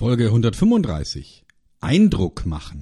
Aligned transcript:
Folge 0.00 0.28
135. 0.28 1.44
Eindruck 1.82 2.46
machen. 2.46 2.80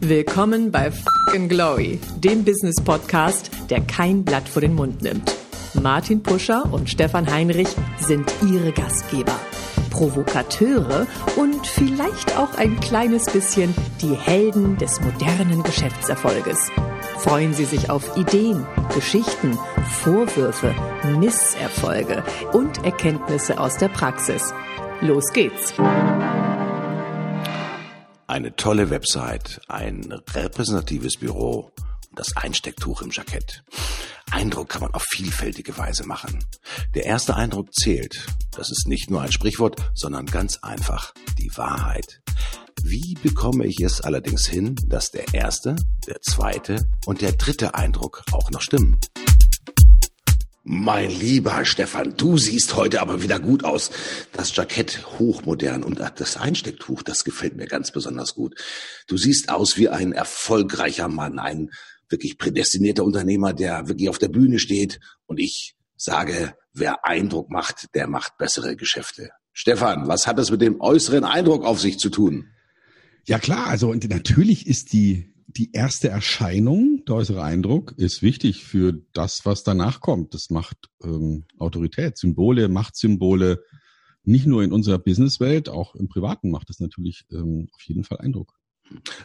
Willkommen 0.00 0.72
bei 0.72 0.90
Fucking 0.90 1.50
Glory, 1.50 2.00
dem 2.16 2.42
Business 2.42 2.76
Podcast, 2.82 3.50
der 3.68 3.82
kein 3.82 4.24
Blatt 4.24 4.48
vor 4.48 4.62
den 4.62 4.74
Mund 4.74 5.02
nimmt. 5.02 5.30
Martin 5.74 6.22
Puscher 6.22 6.72
und 6.72 6.88
Stefan 6.88 7.30
Heinrich 7.30 7.68
sind 7.98 8.32
ihre 8.42 8.72
Gastgeber. 8.72 9.38
Provokateure 9.90 11.06
und 11.36 11.66
vielleicht 11.66 12.38
auch 12.38 12.54
ein 12.54 12.80
kleines 12.80 13.26
bisschen 13.26 13.74
die 14.00 14.14
Helden 14.14 14.78
des 14.78 15.02
modernen 15.02 15.62
Geschäftserfolges. 15.62 16.70
Freuen 17.18 17.52
Sie 17.52 17.66
sich 17.66 17.90
auf 17.90 18.16
Ideen, 18.16 18.66
Geschichten, 18.94 19.58
Vorwürfe, 19.90 20.74
Misserfolge 21.18 22.24
und 22.52 22.84
Erkenntnisse 22.84 23.58
aus 23.58 23.76
der 23.78 23.88
Praxis. 23.88 24.52
Los 25.00 25.32
geht's! 25.32 25.74
Eine 28.26 28.56
tolle 28.56 28.90
Website, 28.90 29.60
ein 29.68 30.12
repräsentatives 30.34 31.16
Büro 31.16 31.72
und 32.10 32.18
das 32.18 32.36
Einstecktuch 32.36 33.02
im 33.02 33.10
Jackett. 33.10 33.62
Eindruck 34.30 34.68
kann 34.68 34.82
man 34.82 34.94
auf 34.94 35.04
vielfältige 35.08 35.78
Weise 35.78 36.06
machen. 36.06 36.44
Der 36.94 37.04
erste 37.04 37.36
Eindruck 37.36 37.72
zählt. 37.72 38.26
Das 38.50 38.70
ist 38.70 38.88
nicht 38.88 39.10
nur 39.10 39.22
ein 39.22 39.32
Sprichwort, 39.32 39.90
sondern 39.94 40.26
ganz 40.26 40.58
einfach 40.58 41.14
die 41.38 41.56
Wahrheit. 41.56 42.20
Wie 42.82 43.14
bekomme 43.22 43.66
ich 43.66 43.80
es 43.80 44.00
allerdings 44.00 44.46
hin, 44.46 44.74
dass 44.86 45.10
der 45.10 45.32
erste, 45.32 45.76
der 46.06 46.20
zweite 46.22 46.88
und 47.06 47.20
der 47.20 47.32
dritte 47.32 47.74
Eindruck 47.74 48.22
auch 48.32 48.50
noch 48.50 48.60
stimmen? 48.60 48.98
Mein 50.68 51.12
lieber 51.12 51.64
Stefan, 51.64 52.16
du 52.16 52.38
siehst 52.38 52.74
heute 52.74 53.00
aber 53.00 53.22
wieder 53.22 53.38
gut 53.38 53.62
aus. 53.62 53.92
Das 54.32 54.54
Jackett 54.56 55.06
hochmodern 55.16 55.84
und 55.84 56.00
das 56.00 56.36
Einstecktuch, 56.36 57.04
das 57.04 57.22
gefällt 57.22 57.54
mir 57.54 57.66
ganz 57.66 57.92
besonders 57.92 58.34
gut. 58.34 58.60
Du 59.06 59.16
siehst 59.16 59.48
aus 59.48 59.78
wie 59.78 59.88
ein 59.88 60.10
erfolgreicher 60.10 61.06
Mann, 61.06 61.38
ein 61.38 61.70
wirklich 62.08 62.36
prädestinierter 62.36 63.04
Unternehmer, 63.04 63.52
der 63.52 63.86
wirklich 63.86 64.08
auf 64.08 64.18
der 64.18 64.26
Bühne 64.26 64.58
steht. 64.58 64.98
Und 65.26 65.38
ich 65.38 65.76
sage, 65.96 66.56
wer 66.72 67.04
Eindruck 67.06 67.48
macht, 67.48 67.94
der 67.94 68.08
macht 68.08 68.36
bessere 68.36 68.74
Geschäfte. 68.74 69.30
Stefan, 69.52 70.08
was 70.08 70.26
hat 70.26 70.36
das 70.36 70.50
mit 70.50 70.62
dem 70.62 70.80
äußeren 70.80 71.22
Eindruck 71.22 71.64
auf 71.64 71.80
sich 71.80 72.00
zu 72.00 72.10
tun? 72.10 72.48
Ja 73.24 73.38
klar, 73.38 73.68
also 73.68 73.94
natürlich 73.94 74.66
ist 74.66 74.92
die 74.92 75.32
die 75.56 75.72
erste 75.72 76.08
Erscheinung, 76.08 77.02
der 77.06 77.16
äußere 77.16 77.42
Eindruck, 77.42 77.94
ist 77.96 78.22
wichtig 78.22 78.64
für 78.64 78.92
das, 79.12 79.46
was 79.46 79.62
danach 79.62 80.00
kommt. 80.00 80.34
Das 80.34 80.50
macht 80.50 80.90
ähm, 81.02 81.44
Autorität, 81.58 82.18
Symbole, 82.18 82.68
Machtsymbole, 82.68 83.62
nicht 84.22 84.46
nur 84.46 84.62
in 84.62 84.72
unserer 84.72 84.98
Businesswelt, 84.98 85.68
auch 85.68 85.94
im 85.94 86.08
Privaten 86.08 86.50
macht 86.50 86.68
es 86.68 86.80
natürlich 86.80 87.24
ähm, 87.30 87.68
auf 87.72 87.82
jeden 87.82 88.04
Fall 88.04 88.18
Eindruck. 88.18 88.54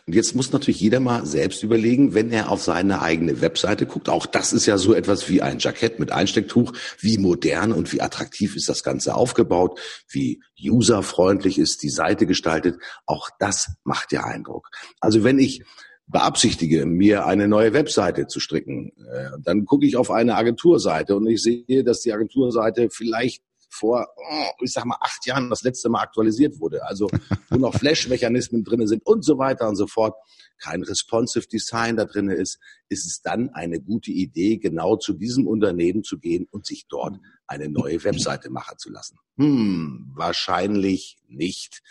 Und 0.08 0.16
jetzt 0.16 0.36
muss 0.36 0.52
natürlich 0.52 0.80
jeder 0.80 1.00
mal 1.00 1.26
selbst 1.26 1.62
überlegen, 1.62 2.16
wenn 2.16 2.32
er 2.32 2.50
auf 2.50 2.64
seine 2.64 3.02
eigene 3.02 3.42
Webseite 3.42 3.86
guckt. 3.86 4.10
Auch 4.10 4.26
das 4.26 4.54
ist 4.54 4.66
ja 4.66 4.78
so 4.78 4.94
etwas 4.94 5.30
wie 5.30 5.42
ein 5.42 5.60
Jackett 5.60 6.00
mit 6.00 6.12
Einstecktuch. 6.12 6.74
Wie 7.00 7.18
modern 7.20 7.72
und 7.72 7.94
wie 7.94 8.02
attraktiv 8.02 8.56
ist 8.56 8.70
das 8.70 8.84
Ganze 8.84 9.14
aufgebaut? 9.14 9.80
Wie 10.10 10.42
userfreundlich 10.60 11.60
ist 11.60 11.84
die 11.84 11.90
Seite 11.90 12.26
gestaltet? 12.26 12.82
Auch 13.06 13.30
das 13.40 13.74
macht 13.84 14.12
ja 14.12 14.24
Eindruck. 14.24 14.70
Also 15.00 15.24
wenn 15.24 15.38
ich 15.38 15.64
beabsichtige, 16.12 16.86
mir 16.86 17.26
eine 17.26 17.48
neue 17.48 17.74
Webseite 17.74 18.28
zu 18.28 18.40
stricken, 18.40 18.92
äh, 18.98 19.30
dann 19.44 19.66
gucke 19.66 19.86
ich 19.86 19.96
auf 19.96 20.12
eine 20.12 20.36
Agenturseite 20.36 21.16
und 21.16 21.28
ich 21.28 21.42
sehe, 21.42 21.84
dass 21.84 22.02
die 22.02 22.14
Agenturseite 22.14 22.90
vielleicht 22.92 23.44
vor, 23.74 24.08
oh, 24.18 24.50
ich 24.62 24.74
sag 24.74 24.86
mal, 24.86 24.98
acht 25.00 25.26
Jahren 25.26 25.50
das 25.50 25.64
letzte 25.64 25.90
Mal 25.90 26.02
aktualisiert 26.02 26.60
wurde. 26.60 26.86
Also 26.86 27.10
wo 27.50 27.58
noch 27.58 27.74
Flash-Mechanismen 27.80 28.64
drinne 28.64 28.88
sind 28.88 29.06
und 29.06 29.24
so 29.24 29.38
weiter 29.38 29.68
und 29.70 29.78
so 29.78 29.88
fort. 29.88 30.16
Kein 30.58 30.84
responsive 30.84 31.48
Design 31.48 31.96
da 31.96 32.06
drinne 32.06 32.36
ist, 32.36 32.60
ist 32.90 33.08
es 33.08 33.22
dann 33.22 33.50
eine 33.50 33.80
gute 33.80 34.12
Idee, 34.12 34.58
genau 34.58 34.98
zu 34.98 35.14
diesem 35.14 35.48
Unternehmen 35.48 36.04
zu 36.04 36.20
gehen 36.20 36.48
und 36.52 36.66
sich 36.66 36.86
dort 36.88 37.18
eine 37.48 37.70
neue 37.70 38.04
Webseite 38.04 38.50
machen 38.52 38.78
zu 38.78 38.92
lassen. 38.92 39.18
Hm, 39.38 40.12
wahrscheinlich 40.16 41.18
nicht. 41.28 41.82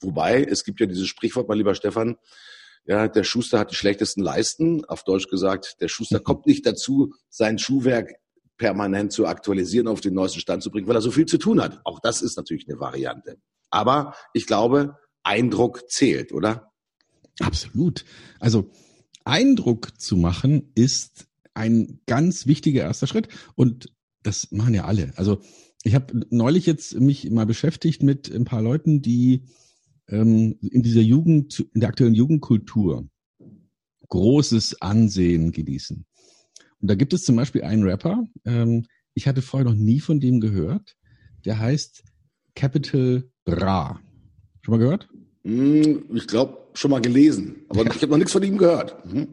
Wobei, 0.00 0.44
es 0.44 0.64
gibt 0.64 0.80
ja 0.80 0.86
dieses 0.86 1.08
Sprichwort, 1.08 1.48
mein 1.48 1.58
lieber 1.58 1.74
Stefan, 1.74 2.16
ja, 2.84 3.08
der 3.08 3.24
Schuster 3.24 3.58
hat 3.58 3.70
die 3.70 3.76
schlechtesten 3.76 4.22
Leisten. 4.22 4.84
Auf 4.86 5.04
Deutsch 5.04 5.28
gesagt, 5.28 5.76
der 5.80 5.88
Schuster 5.88 6.20
kommt 6.20 6.46
nicht 6.46 6.66
dazu, 6.66 7.14
sein 7.28 7.58
Schuhwerk 7.58 8.14
permanent 8.56 9.12
zu 9.12 9.26
aktualisieren, 9.26 9.88
auf 9.88 10.00
den 10.00 10.14
neuesten 10.14 10.40
Stand 10.40 10.62
zu 10.62 10.70
bringen, 10.70 10.86
weil 10.86 10.96
er 10.96 11.02
so 11.02 11.10
viel 11.10 11.26
zu 11.26 11.38
tun 11.38 11.60
hat. 11.60 11.80
Auch 11.84 12.00
das 12.00 12.20
ist 12.20 12.36
natürlich 12.36 12.68
eine 12.68 12.78
Variante. 12.78 13.38
Aber 13.70 14.14
ich 14.34 14.46
glaube, 14.46 14.96
Eindruck 15.22 15.90
zählt, 15.90 16.32
oder? 16.32 16.72
Absolut. 17.40 18.04
Also 18.38 18.70
Eindruck 19.24 19.98
zu 20.00 20.16
machen 20.16 20.72
ist 20.74 21.26
ein 21.54 22.00
ganz 22.06 22.46
wichtiger 22.46 22.82
erster 22.82 23.06
Schritt 23.06 23.28
und 23.54 23.92
das 24.22 24.50
machen 24.50 24.74
ja 24.74 24.84
alle. 24.84 25.12
Also 25.16 25.40
ich 25.82 25.94
habe 25.94 26.26
neulich 26.30 26.66
jetzt 26.66 26.94
mich 27.00 27.30
mal 27.30 27.46
beschäftigt 27.46 28.02
mit 28.02 28.30
ein 28.30 28.44
paar 28.44 28.62
Leuten, 28.62 29.00
die 29.00 29.44
ähm, 30.10 30.58
in 30.60 30.82
dieser 30.82 31.00
Jugend, 31.00 31.60
in 31.72 31.80
der 31.80 31.88
aktuellen 31.88 32.14
Jugendkultur 32.14 33.08
großes 34.08 34.82
Ansehen 34.82 35.52
genießen. 35.52 36.04
Und 36.80 36.90
da 36.90 36.94
gibt 36.94 37.12
es 37.12 37.24
zum 37.24 37.36
Beispiel 37.36 37.62
einen 37.62 37.84
Rapper, 37.84 38.24
ähm, 38.44 38.84
ich 39.14 39.26
hatte 39.26 39.42
vorher 39.42 39.68
noch 39.68 39.76
nie 39.76 40.00
von 40.00 40.20
dem 40.20 40.40
gehört, 40.40 40.96
der 41.44 41.58
heißt 41.58 42.04
Capital 42.54 43.28
Bra. 43.44 44.00
Schon 44.62 44.72
mal 44.72 44.78
gehört? 44.78 45.08
Hm, 45.44 46.04
ich 46.14 46.26
glaube, 46.26 46.58
schon 46.74 46.90
mal 46.90 47.00
gelesen, 47.00 47.62
aber 47.68 47.86
ich 47.86 48.02
habe 48.02 48.08
noch 48.08 48.18
nichts 48.18 48.32
von 48.32 48.42
ihm 48.42 48.58
gehört. 48.58 49.04
Mhm. 49.12 49.28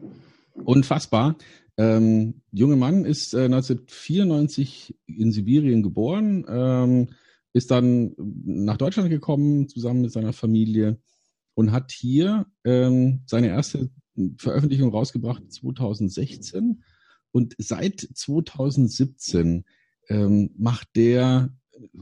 Unfassbar. 0.54 1.36
Ähm, 1.76 2.42
junge 2.50 2.76
Mann 2.76 3.04
ist 3.04 3.34
äh, 3.34 3.44
1994 3.44 4.96
in 5.06 5.30
Sibirien 5.30 5.82
geboren, 5.82 6.44
ähm, 6.48 7.08
ist 7.58 7.70
dann 7.70 8.14
nach 8.16 8.76
Deutschland 8.76 9.10
gekommen, 9.10 9.68
zusammen 9.68 10.02
mit 10.02 10.12
seiner 10.12 10.32
Familie 10.32 10.98
und 11.54 11.72
hat 11.72 11.90
hier 11.92 12.46
ähm, 12.64 13.22
seine 13.26 13.48
erste 13.48 13.90
Veröffentlichung 14.38 14.90
rausgebracht 14.90 15.52
2016 15.52 16.82
und 17.32 17.54
seit 17.58 18.00
2017 18.00 19.64
ähm, 20.08 20.50
macht 20.56 20.88
der 20.96 21.52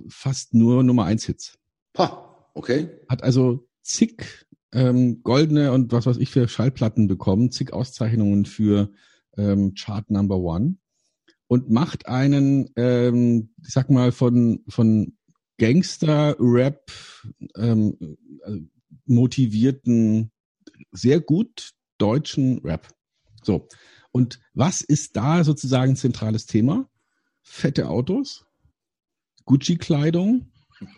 fast 0.08 0.54
nur 0.54 0.82
Nummer 0.82 1.04
eins 1.04 1.24
Hits. 1.24 1.58
Ha, 1.96 2.48
okay. 2.54 2.90
Hat 3.08 3.22
also 3.22 3.66
zig 3.82 4.46
ähm, 4.72 5.22
goldene 5.22 5.72
und 5.72 5.90
was 5.92 6.06
weiß 6.06 6.18
ich 6.18 6.30
für 6.30 6.48
Schallplatten 6.48 7.08
bekommen, 7.08 7.50
zig 7.50 7.72
Auszeichnungen 7.72 8.44
für 8.44 8.90
ähm, 9.36 9.74
Chart 9.74 10.10
Number 10.10 10.38
One 10.38 10.76
und 11.48 11.70
macht 11.70 12.06
einen, 12.06 12.70
ähm, 12.76 13.50
ich 13.62 13.72
sag 13.72 13.90
mal, 13.90 14.12
von, 14.12 14.64
von 14.68 15.16
Gangster-Rap 15.58 16.90
ähm, 17.56 18.16
äh, 18.44 18.60
motivierten, 19.06 20.30
sehr 20.92 21.20
gut 21.20 21.72
deutschen 21.98 22.58
Rap. 22.58 22.88
So. 23.42 23.68
Und 24.12 24.40
was 24.54 24.80
ist 24.80 25.16
da 25.16 25.44
sozusagen 25.44 25.96
zentrales 25.96 26.46
Thema? 26.46 26.88
Fette 27.42 27.88
Autos, 27.88 28.44
Gucci-Kleidung, 29.44 30.50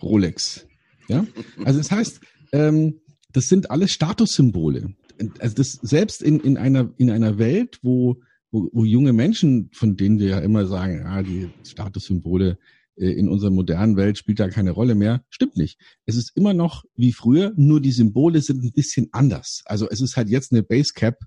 Rolex. 0.02 0.66
Ja, 1.08 1.26
also 1.64 1.78
das 1.78 1.90
heißt, 1.90 2.20
ähm, 2.52 3.00
das 3.32 3.48
sind 3.48 3.70
alles 3.70 3.92
Statussymbole. 3.92 4.94
Also 5.38 5.56
das 5.56 5.72
selbst 5.72 6.22
in, 6.22 6.40
in 6.40 6.56
einer 6.56 6.92
in 6.96 7.10
einer 7.10 7.38
Welt, 7.38 7.78
wo, 7.82 8.20
wo, 8.50 8.68
wo 8.72 8.84
junge 8.84 9.12
Menschen, 9.12 9.70
von 9.72 9.96
denen 9.96 10.18
wir 10.18 10.28
ja 10.28 10.38
immer 10.38 10.66
sagen, 10.66 11.04
ah, 11.06 11.22
die 11.22 11.50
Statussymbole 11.64 12.58
in 12.98 13.28
unserer 13.28 13.50
modernen 13.50 13.96
Welt 13.96 14.18
spielt 14.18 14.40
da 14.40 14.48
keine 14.48 14.72
Rolle 14.72 14.94
mehr, 14.94 15.24
stimmt 15.30 15.56
nicht. 15.56 15.78
Es 16.06 16.16
ist 16.16 16.36
immer 16.36 16.54
noch 16.54 16.84
wie 16.96 17.12
früher, 17.12 17.52
nur 17.56 17.80
die 17.80 17.92
Symbole 17.92 18.40
sind 18.42 18.64
ein 18.64 18.72
bisschen 18.72 19.08
anders. 19.12 19.62
Also 19.66 19.88
es 19.88 20.00
ist 20.00 20.16
halt 20.16 20.28
jetzt 20.28 20.52
eine 20.52 20.62
Basecap 20.62 21.18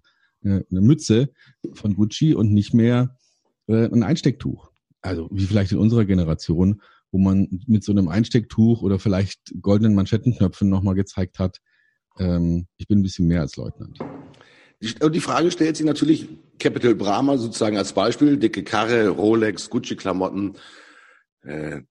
eine, 0.43 0.65
eine 0.69 0.81
Mütze 0.81 1.29
von 1.73 1.95
Gucci 1.95 2.33
und 2.33 2.51
nicht 2.53 2.73
mehr 2.73 3.17
äh, 3.67 3.85
ein 3.85 4.03
Einstecktuch. 4.03 4.71
Also 5.01 5.29
wie 5.31 5.45
vielleicht 5.45 5.71
in 5.71 5.77
unserer 5.77 6.05
Generation, 6.05 6.81
wo 7.11 7.17
man 7.17 7.47
mit 7.67 7.83
so 7.83 7.91
einem 7.91 8.07
Einstecktuch 8.07 8.81
oder 8.81 8.99
vielleicht 8.99 9.53
goldenen 9.61 9.95
Manschettenknöpfen 9.95 10.69
nochmal 10.69 10.95
gezeigt 10.95 11.39
hat, 11.39 11.57
ähm, 12.19 12.67
ich 12.77 12.87
bin 12.87 12.99
ein 12.99 13.03
bisschen 13.03 13.27
mehr 13.27 13.41
als 13.41 13.55
Leutnant. 13.55 13.99
Die 14.81 15.19
Frage 15.19 15.51
stellt 15.51 15.77
sich 15.77 15.85
natürlich, 15.85 16.27
Capital 16.57 16.95
Brahma 16.95 17.37
sozusagen 17.37 17.77
als 17.77 17.93
Beispiel, 17.93 18.37
dicke 18.37 18.63
Karre, 18.63 19.09
Rolex, 19.09 19.69
Gucci-Klamotten. 19.69 20.53
Äh, 21.43 21.81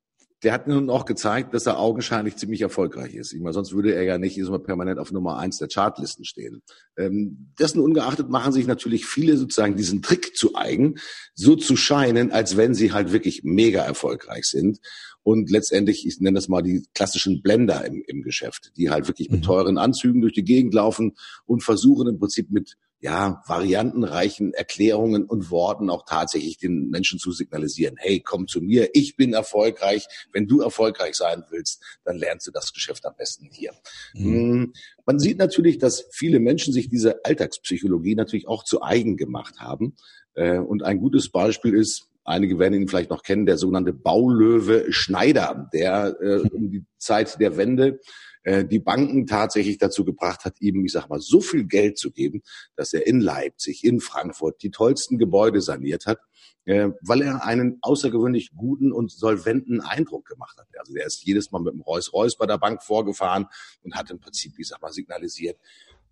der 0.43 0.55
hat 0.55 0.67
nun 0.67 0.89
auch 0.89 1.05
gezeigt, 1.05 1.53
dass 1.53 1.67
er 1.67 1.79
augenscheinlich 1.79 2.37
ziemlich 2.37 2.63
erfolgreich 2.63 3.15
ist. 3.15 3.33
Ich 3.33 3.41
meine, 3.41 3.53
sonst 3.53 3.73
würde 3.73 3.95
er 3.95 4.05
ja 4.05 4.17
nicht 4.17 4.39
immer 4.39 4.59
permanent 4.59 4.99
auf 4.99 5.13
Nummer 5.13 5.37
eins 5.37 5.59
der 5.59 5.69
Chartlisten 5.69 6.25
stehen. 6.25 6.63
Ähm, 6.97 7.53
dessen 7.59 7.81
ungeachtet 7.81 8.31
machen 8.31 8.53
sich 8.53 8.67
natürlich 8.67 9.05
viele 9.05 9.37
sozusagen 9.37 9.77
diesen 9.77 10.01
Trick 10.01 10.35
zu 10.35 10.55
eigen, 10.55 10.95
so 11.35 11.57
zu 11.57 11.77
scheinen, 11.77 12.33
als 12.33 12.57
wenn 12.57 12.75
sie 12.75 12.93
halt 12.93 13.13
wirklich 13.13 13.43
mega 13.45 13.83
erfolgreich 13.83 14.47
sind. 14.47 14.81
Und 15.23 15.51
letztendlich, 15.51 16.07
ich 16.07 16.21
nenne 16.21 16.37
das 16.37 16.49
mal 16.49 16.63
die 16.63 16.87
klassischen 16.95 17.43
Blender 17.43 17.85
im, 17.85 18.03
im 18.07 18.23
Geschäft, 18.23 18.73
die 18.79 18.89
halt 18.89 19.09
wirklich 19.09 19.31
mit 19.31 19.41
mhm. 19.41 19.45
teuren 19.45 19.79
Anzügen 19.79 20.23
durch 20.23 20.33
die 20.33 20.45
Gegend 20.45 20.73
laufen 20.73 21.17
und 21.45 21.63
versuchen 21.63 22.09
im 22.09 22.19
Prinzip 22.19 22.51
mit 22.51 22.79
ja, 23.01 23.43
variantenreichen 23.47 24.53
Erklärungen 24.53 25.25
und 25.25 25.51
Worten 25.51 25.89
auch 25.89 26.05
tatsächlich 26.05 26.59
den 26.59 26.91
Menschen 26.91 27.19
zu 27.19 27.33
signalisieren, 27.33 27.97
hey, 27.99 28.21
komm 28.21 28.47
zu 28.47 28.61
mir, 28.61 28.91
ich 28.93 29.17
bin 29.17 29.33
erfolgreich. 29.33 30.07
Wenn 30.33 30.47
du 30.47 30.61
erfolgreich 30.61 31.15
sein 31.15 31.45
willst, 31.51 31.83
dann 32.05 32.19
lernst 32.19 32.47
du 32.47 32.51
das 32.51 32.73
Geschäft 32.73 33.07
am 33.07 33.15
besten 33.17 33.49
hier. 33.51 33.73
Mhm. 34.15 34.33
Hm, 34.33 34.73
man 35.07 35.19
sieht 35.19 35.39
natürlich, 35.39 35.79
dass 35.79 36.07
viele 36.13 36.41
Menschen 36.41 36.75
sich 36.75 36.91
diese 36.91 37.25
Alltagspsychologie 37.25 38.15
natürlich 38.15 38.47
auch 38.47 38.65
zu 38.65 38.83
eigen 38.83 39.17
gemacht 39.17 39.61
haben. 39.61 39.97
Äh, 40.35 40.59
und 40.59 40.83
ein 40.83 40.99
gutes 40.99 41.31
Beispiel 41.31 41.75
ist, 41.75 42.09
einige 42.25 42.59
werden 42.59 42.75
ihn 42.75 42.89
vielleicht 42.89 43.11
noch 43.11 43.23
kennen, 43.23 43.47
der 43.47 43.57
sogenannte 43.57 43.95
Baulöwe 43.95 44.93
Schneider, 44.93 45.71
der 45.73 46.17
äh, 46.21 46.41
um 46.51 46.71
die 46.71 46.85
Zeit 46.99 47.41
der 47.41 47.57
Wende 47.57 47.99
äh, 48.43 48.65
die 48.65 48.79
Banken 48.79 49.27
tatsächlich 49.27 49.79
dazu 49.79 50.05
gebracht 50.05 50.45
hat, 50.45 50.61
ihm, 50.61 50.85
ich 50.85 50.93
sag 50.93 51.09
mal, 51.09 51.21
so 51.21 51.41
viel 51.41 51.65
Geld 51.65 51.99
zu 51.99 52.11
geben, 52.11 52.43
dass 52.77 52.93
er 52.93 53.07
in 53.07 53.21
Leipzig, 53.21 53.85
in 53.85 54.01
Frankfurt 54.01 54.63
die 54.63 54.71
tollsten 54.71 55.19
Gebäude 55.19 55.61
saniert 55.61 56.07
hat, 56.07 56.21
äh, 56.65 56.89
weil 57.03 57.23
er 57.23 57.45
einen 57.45 57.79
außergewöhnlich 57.83 58.53
guten 58.57 58.93
und 58.93 59.11
solventen 59.11 59.81
Eindruck 59.81 60.27
gemacht 60.27 60.59
hat. 60.59 60.69
Also 60.79 60.95
er 60.95 61.07
ist 61.07 61.25
jedes 61.25 61.51
Mal 61.51 61.61
mit 61.61 61.75
dem 61.75 61.83
Reus-Reus 61.83 62.37
bei 62.37 62.47
der 62.47 62.59
Bank 62.59 62.83
vorgefahren 62.83 63.47
und 63.83 63.95
hat 63.95 64.11
im 64.11 64.21
Prinzip, 64.21 64.59
ich 64.59 64.69
sag 64.69 64.81
mal, 64.81 64.93
signalisiert, 64.93 65.59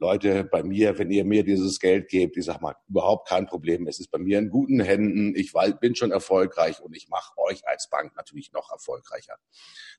Leute, 0.00 0.44
bei 0.44 0.62
mir, 0.62 0.96
wenn 0.98 1.10
ihr 1.10 1.24
mir 1.24 1.42
dieses 1.42 1.80
Geld 1.80 2.08
gebt, 2.08 2.36
ich 2.36 2.44
sag 2.44 2.60
mal, 2.60 2.76
überhaupt 2.88 3.28
kein 3.28 3.46
Problem. 3.46 3.88
Es 3.88 3.98
ist 3.98 4.12
bei 4.12 4.18
mir 4.18 4.38
in 4.38 4.48
guten 4.48 4.80
Händen. 4.80 5.34
Ich 5.34 5.52
bin 5.80 5.96
schon 5.96 6.12
erfolgreich 6.12 6.80
und 6.80 6.96
ich 6.96 7.08
mache 7.08 7.36
euch 7.38 7.66
als 7.66 7.90
Bank 7.90 8.14
natürlich 8.16 8.52
noch 8.52 8.70
erfolgreicher. 8.70 9.34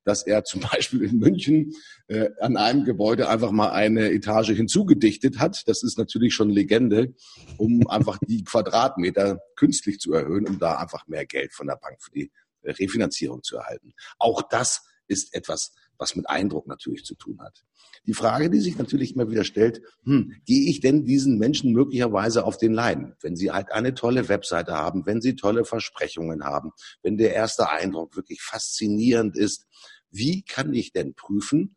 Dass 0.05 0.23
er 0.23 0.45
zum 0.45 0.61
Beispiel 0.71 1.03
in 1.03 1.17
München 1.17 1.73
äh, 2.07 2.29
an 2.39 2.55
einem 2.55 2.85
Gebäude 2.85 3.27
einfach 3.27 3.51
mal 3.51 3.71
eine 3.71 4.09
Etage 4.11 4.51
hinzugedichtet 4.51 5.37
hat, 5.39 5.67
das 5.67 5.83
ist 5.83 5.97
natürlich 5.97 6.33
schon 6.33 6.49
Legende, 6.49 7.13
um 7.57 7.85
einfach 7.89 8.17
die 8.25 8.45
Quadratmeter 8.45 9.39
künstlich 9.57 9.99
zu 9.99 10.13
erhöhen, 10.13 10.47
um 10.47 10.59
da 10.59 10.77
einfach 10.77 11.07
mehr 11.07 11.25
Geld 11.25 11.53
von 11.53 11.67
der 11.67 11.75
Bank 11.75 12.01
für 12.01 12.11
die 12.11 12.31
Refinanzierung 12.63 13.43
zu 13.43 13.57
erhalten. 13.57 13.93
Auch 14.17 14.41
das 14.43 14.85
ist 15.07 15.35
etwas, 15.35 15.73
was 15.99 16.15
mit 16.15 16.29
Eindruck 16.29 16.65
natürlich 16.67 17.03
zu 17.03 17.13
tun 17.13 17.39
hat. 17.41 17.63
Die 18.07 18.13
Frage, 18.13 18.49
die 18.49 18.59
sich 18.59 18.77
natürlich 18.77 19.13
immer 19.13 19.29
wieder 19.29 19.43
stellt, 19.43 19.81
hm, 20.03 20.33
gehe 20.45 20.69
ich 20.69 20.79
denn 20.79 21.03
diesen 21.03 21.37
Menschen 21.37 21.73
möglicherweise 21.73 22.45
auf 22.45 22.57
den 22.57 22.73
Leiden, 22.73 23.15
wenn 23.21 23.35
sie 23.35 23.51
halt 23.51 23.71
eine 23.71 23.93
tolle 23.93 24.29
Webseite 24.29 24.73
haben, 24.73 25.05
wenn 25.05 25.21
sie 25.21 25.35
tolle 25.35 25.65
Versprechungen 25.65 26.45
haben, 26.45 26.71
wenn 27.03 27.17
der 27.17 27.33
erste 27.33 27.69
Eindruck 27.69 28.15
wirklich 28.15 28.41
faszinierend 28.41 29.35
ist, 29.35 29.67
wie 30.09 30.41
kann 30.43 30.73
ich 30.73 30.91
denn 30.91 31.13
prüfen, 31.13 31.75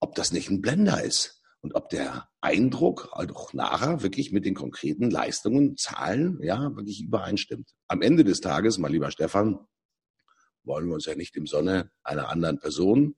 ob 0.00 0.14
das 0.14 0.32
nicht 0.32 0.50
ein 0.50 0.60
Blender 0.60 1.04
ist? 1.04 1.40
Und 1.60 1.74
ob 1.76 1.88
der 1.88 2.28
Eindruck 2.42 3.08
auch 3.12 3.54
nachher 3.54 4.02
wirklich 4.02 4.32
mit 4.32 4.44
den 4.44 4.54
konkreten 4.54 5.10
Leistungen, 5.10 5.78
Zahlen, 5.78 6.38
ja, 6.42 6.76
wirklich 6.76 7.02
übereinstimmt. 7.02 7.70
Am 7.88 8.02
Ende 8.02 8.22
des 8.22 8.42
Tages, 8.42 8.76
mein 8.76 8.92
lieber 8.92 9.10
Stefan, 9.10 9.58
wollen 10.62 10.88
wir 10.88 10.94
uns 10.94 11.06
ja 11.06 11.14
nicht 11.14 11.36
im 11.36 11.46
Sonne 11.46 11.90
einer 12.02 12.28
anderen 12.28 12.58
Person 12.58 13.16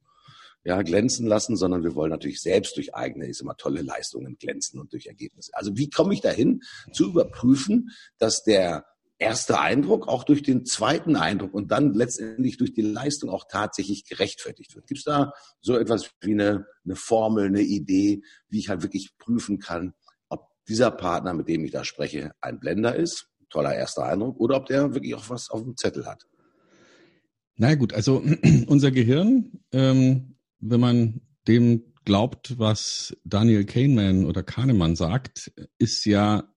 ja, 0.67 0.83
glänzen 0.83 1.29
lassen, 1.29 1.57
sondern 1.57 1.85
wir 1.85 1.95
wollen 1.95 2.11
natürlich 2.11 2.43
selbst 2.43 2.77
durch 2.77 2.93
eigene, 2.93 3.29
ist 3.29 3.41
immer 3.41 3.57
tolle 3.57 3.83
Leistungen 3.83 4.37
glänzen 4.37 4.81
und 4.81 4.93
durch 4.93 5.07
Ergebnisse. 5.07 5.53
Also 5.55 5.77
wie 5.77 5.89
komme 5.89 6.13
ich 6.13 6.21
dahin, 6.21 6.61
zu 6.93 7.11
überprüfen, 7.11 7.91
dass 8.19 8.43
der 8.43 8.85
erste 9.19 9.61
Eindruck 9.61 10.09
auch 10.09 10.25
durch 10.25 10.43
den 10.43 10.67
zweiten 10.67 11.15
Eindruck 11.15 11.55
und 11.55 11.71
dann 11.71 11.95
letztendlich 11.95 12.57
durch 12.57 12.75
die 12.75 12.83
Leistung 12.83 13.31
auch 13.31 13.45
tatsächlich 13.49 14.09
gerechtfertigt 14.09 14.75
wird. 14.75 14.89
Gibt 14.89 14.99
es 14.99 15.05
da 15.05 15.33
so 15.61 15.79
etwas 15.79 16.11
wie 16.21 16.33
eine, 16.33 16.67
eine 16.85 16.97
Formel, 16.97 17.47
eine 17.47 17.63
Idee, 17.63 18.23
wie 18.49 18.59
ich 18.59 18.69
halt 18.69 18.83
wirklich 18.83 19.17
prüfen 19.19 19.61
kann, 19.61 19.95
ob 20.29 20.49
dieser 20.67 20.91
Partner, 20.91 21.33
mit 21.33 21.47
dem 21.47 21.65
ich 21.65 21.71
da 21.71 21.85
spreche, 21.85 22.33
ein 22.41 22.59
Blender 22.59 22.97
ist, 22.97 23.29
toller 23.51 23.73
erster 23.73 24.05
Eindruck, 24.05 24.41
oder 24.41 24.57
ob 24.57 24.67
der 24.67 24.95
wirklich 24.95 25.15
auch 25.15 25.31
was 25.31 25.49
auf 25.49 25.63
dem 25.63 25.77
Zettel 25.77 26.07
hat? 26.07 26.27
Na 27.55 27.73
gut, 27.77 27.95
also 27.95 28.21
unser 28.67 28.91
Gehirn, 28.91 29.61
ähm, 29.71 30.36
wenn 30.61 30.81
man 30.81 31.21
dem 31.49 31.83
glaubt, 32.05 32.59
was 32.59 33.17
Daniel 33.25 33.65
Kahneman 33.65 34.27
oder 34.27 34.43
Kahnemann 34.43 34.97
sagt, 34.97 35.53
ist 35.79 36.05
ja 36.05 36.49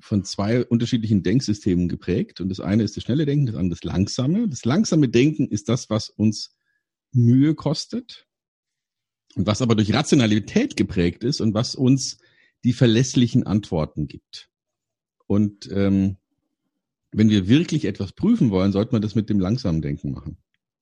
von 0.00 0.24
zwei 0.24 0.64
unterschiedlichen 0.64 1.22
Denksystemen 1.22 1.88
geprägt. 1.88 2.40
Und 2.40 2.48
das 2.48 2.60
eine 2.60 2.82
ist 2.82 2.96
das 2.96 3.04
schnelle 3.04 3.26
Denken, 3.26 3.46
das 3.46 3.56
andere 3.56 3.70
das 3.70 3.84
langsame. 3.84 4.48
Das 4.48 4.64
langsame 4.64 5.08
Denken 5.08 5.48
ist 5.48 5.68
das, 5.68 5.90
was 5.90 6.08
uns 6.08 6.56
Mühe 7.12 7.54
kostet 7.54 8.26
und 9.34 9.46
was 9.46 9.62
aber 9.62 9.74
durch 9.74 9.92
Rationalität 9.92 10.76
geprägt 10.76 11.24
ist 11.24 11.40
und 11.40 11.54
was 11.54 11.74
uns 11.74 12.18
die 12.64 12.72
verlässlichen 12.72 13.46
Antworten 13.46 14.06
gibt. 14.06 14.50
Und 15.26 15.70
ähm, 15.70 16.16
wenn 17.12 17.30
wir 17.30 17.48
wirklich 17.48 17.84
etwas 17.84 18.12
prüfen 18.12 18.50
wollen, 18.50 18.72
sollte 18.72 18.92
man 18.92 19.02
das 19.02 19.14
mit 19.14 19.30
dem 19.30 19.40
langsamen 19.40 19.82
Denken 19.82 20.12
machen. 20.12 20.38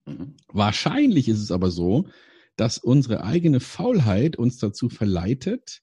Mhm. 0.07 0.35
Wahrscheinlich 0.49 1.29
ist 1.29 1.41
es 1.41 1.51
aber 1.51 1.71
so, 1.71 2.09
dass 2.57 2.79
unsere 2.79 3.25
eigene 3.25 3.61
Faulheit 3.61 4.37
uns 4.37 4.59
dazu 4.59 4.89
verleitet, 4.89 5.83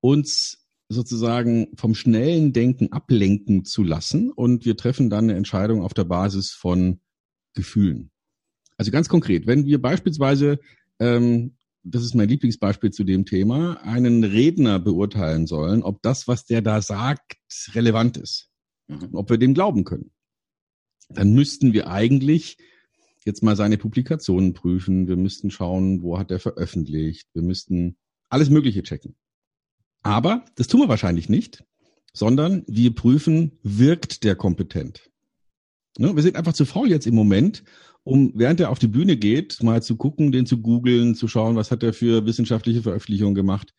uns 0.00 0.66
sozusagen 0.88 1.68
vom 1.76 1.94
schnellen 1.94 2.52
Denken 2.52 2.92
ablenken 2.92 3.64
zu 3.64 3.84
lassen 3.84 4.30
und 4.30 4.64
wir 4.64 4.76
treffen 4.76 5.08
dann 5.08 5.24
eine 5.24 5.34
Entscheidung 5.34 5.82
auf 5.82 5.94
der 5.94 6.04
Basis 6.04 6.50
von 6.50 7.00
Gefühlen. 7.54 8.10
Also 8.76 8.90
ganz 8.90 9.08
konkret, 9.08 9.46
wenn 9.46 9.66
wir 9.66 9.80
beispielsweise, 9.80 10.58
ähm, 10.98 11.56
das 11.82 12.02
ist 12.02 12.14
mein 12.14 12.28
Lieblingsbeispiel 12.28 12.90
zu 12.90 13.04
dem 13.04 13.24
Thema, 13.24 13.82
einen 13.84 14.24
Redner 14.24 14.78
beurteilen 14.80 15.46
sollen, 15.46 15.82
ob 15.82 16.02
das, 16.02 16.26
was 16.26 16.44
der 16.44 16.60
da 16.62 16.82
sagt, 16.82 17.36
relevant 17.74 18.16
ist 18.16 18.50
mhm. 18.90 19.10
ob 19.12 19.30
wir 19.30 19.38
dem 19.38 19.54
glauben 19.54 19.84
können. 19.84 20.10
Dann 21.08 21.32
müssten 21.32 21.72
wir 21.72 21.88
eigentlich 21.90 22.58
jetzt 23.24 23.42
mal 23.42 23.56
seine 23.56 23.78
Publikationen 23.78 24.54
prüfen. 24.54 25.08
Wir 25.08 25.16
müssten 25.16 25.50
schauen, 25.50 26.02
wo 26.02 26.18
hat 26.18 26.30
er 26.30 26.38
veröffentlicht. 26.38 27.28
Wir 27.34 27.42
müssten 27.42 27.96
alles 28.28 28.50
Mögliche 28.50 28.82
checken. 28.82 29.16
Aber 30.02 30.44
das 30.56 30.68
tun 30.68 30.80
wir 30.80 30.88
wahrscheinlich 30.88 31.28
nicht, 31.28 31.64
sondern 32.12 32.64
wir 32.66 32.94
prüfen, 32.94 33.58
wirkt 33.62 34.24
der 34.24 34.34
kompetent. 34.34 35.10
Ne? 35.98 36.14
Wir 36.14 36.22
sind 36.22 36.36
einfach 36.36 36.54
zu 36.54 36.64
faul 36.64 36.88
jetzt 36.88 37.06
im 37.06 37.14
Moment, 37.14 37.64
um 38.02 38.32
während 38.34 38.60
er 38.60 38.70
auf 38.70 38.78
die 38.78 38.88
Bühne 38.88 39.16
geht, 39.16 39.62
mal 39.62 39.82
zu 39.82 39.96
gucken, 39.96 40.32
den 40.32 40.46
zu 40.46 40.58
googeln, 40.58 41.14
zu 41.14 41.28
schauen, 41.28 41.56
was 41.56 41.70
hat 41.70 41.82
er 41.82 41.92
für 41.92 42.24
wissenschaftliche 42.24 42.82
Veröffentlichungen 42.82 43.34
gemacht. 43.34 43.74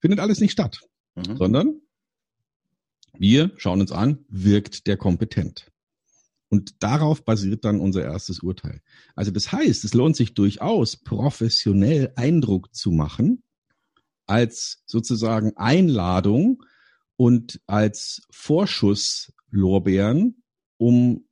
Findet 0.00 0.18
alles 0.18 0.40
nicht 0.40 0.52
statt, 0.52 0.80
mhm. 1.14 1.36
sondern 1.36 1.80
wir 3.16 3.52
schauen 3.56 3.80
uns 3.80 3.92
an, 3.92 4.24
wirkt 4.28 4.86
der 4.86 4.96
kompetent? 4.96 5.69
Und 6.50 6.82
darauf 6.82 7.24
basiert 7.24 7.64
dann 7.64 7.80
unser 7.80 8.02
erstes 8.02 8.40
Urteil. 8.40 8.82
Also 9.14 9.30
das 9.30 9.52
heißt, 9.52 9.84
es 9.84 9.94
lohnt 9.94 10.16
sich 10.16 10.34
durchaus, 10.34 10.96
professionell 10.96 12.12
Eindruck 12.16 12.74
zu 12.74 12.90
machen, 12.90 13.44
als 14.26 14.82
sozusagen 14.84 15.56
Einladung 15.56 16.64
und 17.16 17.60
als 17.66 18.26
Vorschusslorbeeren, 18.30 20.42
um 20.76 21.24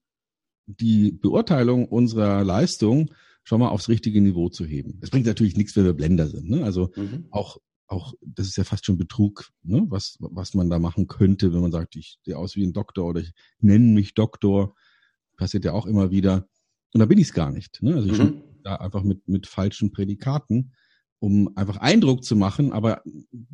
die 0.66 1.10
Beurteilung 1.10 1.88
unserer 1.88 2.44
Leistung 2.44 3.12
schon 3.42 3.60
mal 3.60 3.70
aufs 3.70 3.88
richtige 3.88 4.20
Niveau 4.20 4.50
zu 4.50 4.64
heben. 4.64 5.00
Es 5.00 5.10
bringt 5.10 5.26
natürlich 5.26 5.56
nichts, 5.56 5.74
wenn 5.74 5.84
wir 5.84 5.94
Blender 5.94 6.28
sind. 6.28 6.48
Ne? 6.48 6.62
Also 6.62 6.92
mhm. 6.94 7.26
auch 7.30 7.58
auch, 7.88 8.12
das 8.20 8.46
ist 8.46 8.56
ja 8.56 8.64
fast 8.64 8.84
schon 8.84 8.98
Betrug, 8.98 9.50
ne? 9.62 9.84
was, 9.88 10.18
was 10.20 10.54
man 10.54 10.70
da 10.70 10.78
machen 10.78 11.06
könnte, 11.06 11.52
wenn 11.52 11.62
man 11.62 11.72
sagt, 11.72 11.96
ich 11.96 12.18
sehe 12.22 12.36
aus 12.36 12.54
wie 12.54 12.64
ein 12.64 12.74
Doktor 12.74 13.06
oder 13.06 13.20
ich 13.20 13.32
nenne 13.60 13.94
mich 13.94 14.14
Doktor. 14.14 14.74
Passiert 15.38 15.64
ja 15.64 15.72
auch 15.72 15.86
immer 15.86 16.10
wieder. 16.10 16.46
Und 16.92 17.00
da 17.00 17.06
bin 17.06 17.18
ich 17.18 17.28
es 17.28 17.32
gar 17.32 17.50
nicht. 17.50 17.82
Ne? 17.82 17.94
Also 17.94 18.08
ich 18.10 18.18
mhm. 18.18 18.42
da 18.62 18.76
einfach 18.76 19.02
mit, 19.02 19.26
mit 19.26 19.46
falschen 19.46 19.90
Prädikaten, 19.90 20.72
um 21.18 21.56
einfach 21.56 21.78
Eindruck 21.78 22.24
zu 22.24 22.36
machen, 22.36 22.72
aber 22.72 23.02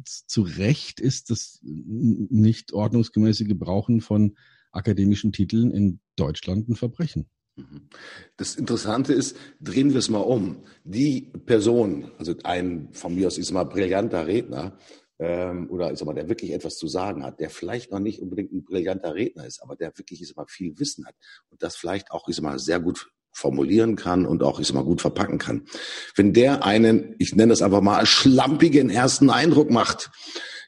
zu 0.04 0.42
Recht 0.42 0.98
ist 0.98 1.30
das 1.30 1.60
nicht 1.62 2.72
ordnungsgemäße 2.72 3.44
Gebrauchen 3.44 4.00
von 4.00 4.36
akademischen 4.72 5.32
Titeln 5.32 5.70
in 5.70 6.00
Deutschland 6.16 6.68
ein 6.68 6.74
Verbrechen. 6.74 7.28
Mhm. 7.56 7.88
Das 8.36 8.56
Interessante 8.56 9.12
ist, 9.12 9.36
drehen 9.60 9.92
wir 9.92 9.98
es 9.98 10.10
mal 10.10 10.18
um. 10.18 10.64
Die 10.84 11.32
Person, 11.46 12.10
also 12.18 12.34
ein 12.42 12.88
von 12.92 13.14
mir 13.14 13.28
aus 13.28 13.38
ist 13.38 13.52
mal 13.52 13.64
brillanter 13.64 14.26
Redner, 14.26 14.76
ähm, 15.24 15.70
oder 15.70 15.90
ist 15.90 16.04
mal, 16.04 16.14
der 16.14 16.28
wirklich 16.28 16.52
etwas 16.52 16.76
zu 16.76 16.86
sagen 16.86 17.24
hat, 17.24 17.40
der 17.40 17.48
vielleicht 17.48 17.90
noch 17.90 17.98
nicht 17.98 18.20
unbedingt 18.20 18.52
ein 18.52 18.64
brillanter 18.64 19.14
Redner 19.14 19.46
ist, 19.46 19.62
aber 19.62 19.74
der 19.74 19.96
wirklich 19.96 20.20
ist 20.20 20.36
mal 20.36 20.46
viel 20.46 20.78
Wissen 20.78 21.06
hat 21.06 21.14
und 21.48 21.62
das 21.62 21.76
vielleicht 21.76 22.10
auch 22.10 22.28
ist 22.28 22.42
mal 22.42 22.58
sehr 22.58 22.78
gut 22.78 23.10
formulieren 23.32 23.96
kann 23.96 24.26
und 24.26 24.42
auch, 24.42 24.60
ich 24.60 24.68
sag 24.68 24.74
mal, 24.74 24.84
gut 24.84 25.00
verpacken 25.00 25.38
kann. 25.38 25.66
Wenn 26.14 26.32
der 26.32 26.64
einen, 26.64 27.16
ich 27.18 27.34
nenne 27.34 27.50
das 27.50 27.62
einfach 27.62 27.80
mal, 27.80 28.06
schlampigen 28.06 28.90
ersten 28.90 29.30
Eindruck 29.30 29.70
macht, 29.70 30.10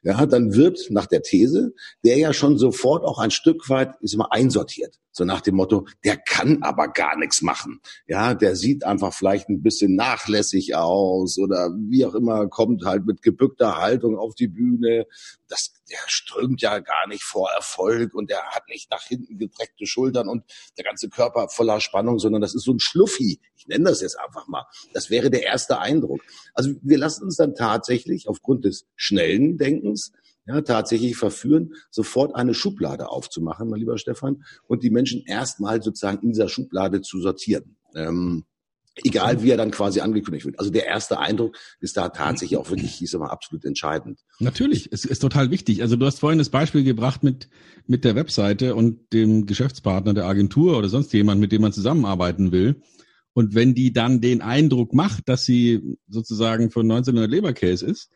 ja, 0.03 0.25
dann 0.27 0.55
wird 0.55 0.87
nach 0.91 1.07
der 1.07 1.23
These 1.23 1.75
der 2.05 2.17
ja 2.17 2.33
schon 2.33 2.59
sofort 2.59 3.05
auch 3.05 3.19
ein 3.19 3.31
Stück 3.31 3.69
weit, 3.69 3.95
ist 4.01 4.15
immer 4.15 4.33
einsortiert. 4.33 4.99
So 5.17 5.25
nach 5.25 5.41
dem 5.41 5.55
Motto, 5.55 5.87
der 6.05 6.19
kann 6.19 6.63
aber 6.63 6.89
gar 6.89 7.17
nichts 7.17 7.41
machen. 7.41 7.81
Ja, 8.07 8.35
der 8.35 8.55
sieht 8.55 8.85
einfach 8.85 9.15
vielleicht 9.15 9.49
ein 9.49 9.63
bisschen 9.63 9.97
nachlässig 9.97 10.77
aus 10.77 11.39
oder 11.39 11.71
wie 11.75 12.05
auch 12.05 12.15
immer, 12.15 12.49
kommt 12.49 12.85
halt 12.85 13.07
mit 13.07 13.23
gebückter 13.23 13.79
Haltung 13.79 14.19
auf 14.19 14.35
die 14.35 14.47
Bühne. 14.47 15.07
Das, 15.49 15.73
der 15.91 16.01
strömt 16.07 16.61
ja 16.61 16.81
gar 16.81 17.09
nicht 17.09 17.23
vor 17.23 17.49
Erfolg 17.53 18.13
und 18.13 18.29
der 18.29 18.43
hat 18.43 18.69
nicht 18.69 18.91
nach 18.91 19.05
hinten 19.05 19.39
gedreckte 19.39 19.87
Schultern 19.87 20.29
und 20.29 20.45
der 20.77 20.85
ganze 20.85 21.09
Körper 21.09 21.49
voller 21.49 21.81
Spannung, 21.81 22.19
sondern 22.19 22.43
das 22.43 22.55
ist 22.55 22.65
so 22.65 22.75
ein 22.75 22.79
Schluffi. 22.79 23.41
Ich 23.57 23.67
nenne 23.69 23.85
das 23.85 24.03
jetzt 24.03 24.21
einfach 24.21 24.47
mal. 24.49 24.67
Das 24.93 25.09
wäre 25.09 25.31
der 25.31 25.45
erste 25.45 25.79
Eindruck. 25.79 26.21
Also 26.53 26.75
wir 26.83 26.99
lassen 26.99 27.25
uns 27.25 27.37
dann 27.37 27.55
tatsächlich 27.55 28.29
aufgrund 28.29 28.67
des 28.67 28.85
schnellen 28.97 29.57
Denkens 29.57 30.13
ja, 30.47 30.61
tatsächlich 30.61 31.17
verführen, 31.17 31.75
sofort 31.91 32.35
eine 32.35 32.55
Schublade 32.55 33.09
aufzumachen, 33.09 33.69
mein 33.69 33.81
lieber 33.81 33.99
Stefan, 33.99 34.45
und 34.67 34.83
die 34.83 34.91
Menschen 34.91 35.23
erstmal 35.27 35.83
sozusagen 35.83 36.23
in 36.23 36.31
dieser 36.31 36.49
Schublade 36.49 37.03
zu 37.03 37.21
sortieren. 37.21 37.77
Ähm, 37.95 38.45
egal 39.05 39.43
wie 39.43 39.51
er 39.51 39.57
dann 39.57 39.71
quasi 39.71 40.01
angekündigt 40.01 40.47
wird. 40.47 40.59
Also 40.59 40.71
der 40.71 40.87
erste 40.87 41.19
Eindruck 41.19 41.57
ist 41.81 41.97
da 41.97 42.09
tatsächlich 42.09 42.59
auch 42.59 42.71
wirklich, 42.71 43.01
ich 43.03 43.11
sag 43.11 43.21
mal, 43.21 43.29
absolut 43.29 43.65
entscheidend. 43.65 44.21
Natürlich, 44.39 44.91
es 44.93 45.05
ist 45.05 45.19
total 45.21 45.51
wichtig. 45.51 45.83
Also 45.83 45.97
du 45.97 46.07
hast 46.07 46.21
vorhin 46.21 46.39
das 46.39 46.51
Beispiel 46.51 46.85
gebracht 46.85 47.23
mit, 47.23 47.49
mit 47.87 48.05
der 48.05 48.15
Webseite 48.15 48.75
und 48.75 49.13
dem 49.13 49.47
Geschäftspartner 49.47 50.15
der 50.15 50.25
Agentur 50.25 50.79
oder 50.79 50.89
sonst 50.89 51.13
jemand, 51.13 51.41
mit 51.41 51.53
dem 51.53 51.63
man 51.63 51.73
zusammenarbeiten 51.73 52.53
will. 52.53 52.81
Und 53.35 53.55
wenn 53.55 53.75
die 53.75 53.93
dann 53.93 54.23
den 54.23 54.41
Eindruck 54.41 54.95
macht, 54.95 55.29
dass 55.29 55.45
sie 55.45 55.99
sozusagen 56.09 56.71
von 56.71 56.91
1900 56.91 57.31
Leberkäse 57.31 57.85
ist, 57.85 58.11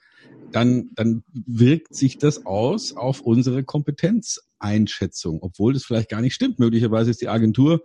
dann, 0.53 0.91
dann 0.95 1.23
wirkt 1.33 1.95
sich 1.95 2.19
das 2.19 2.45
aus 2.47 2.97
auf 2.97 3.21
unsere 3.21 3.65
Kompetenzeinschätzung, 3.65 5.39
obwohl 5.43 5.73
das 5.73 5.85
vielleicht 5.85 6.11
gar 6.11 6.21
nicht 6.21 6.35
stimmt. 6.35 6.59
Möglicherweise 6.59 7.11
ist 7.11 7.21
die 7.21 7.29
Agentur 7.29 7.83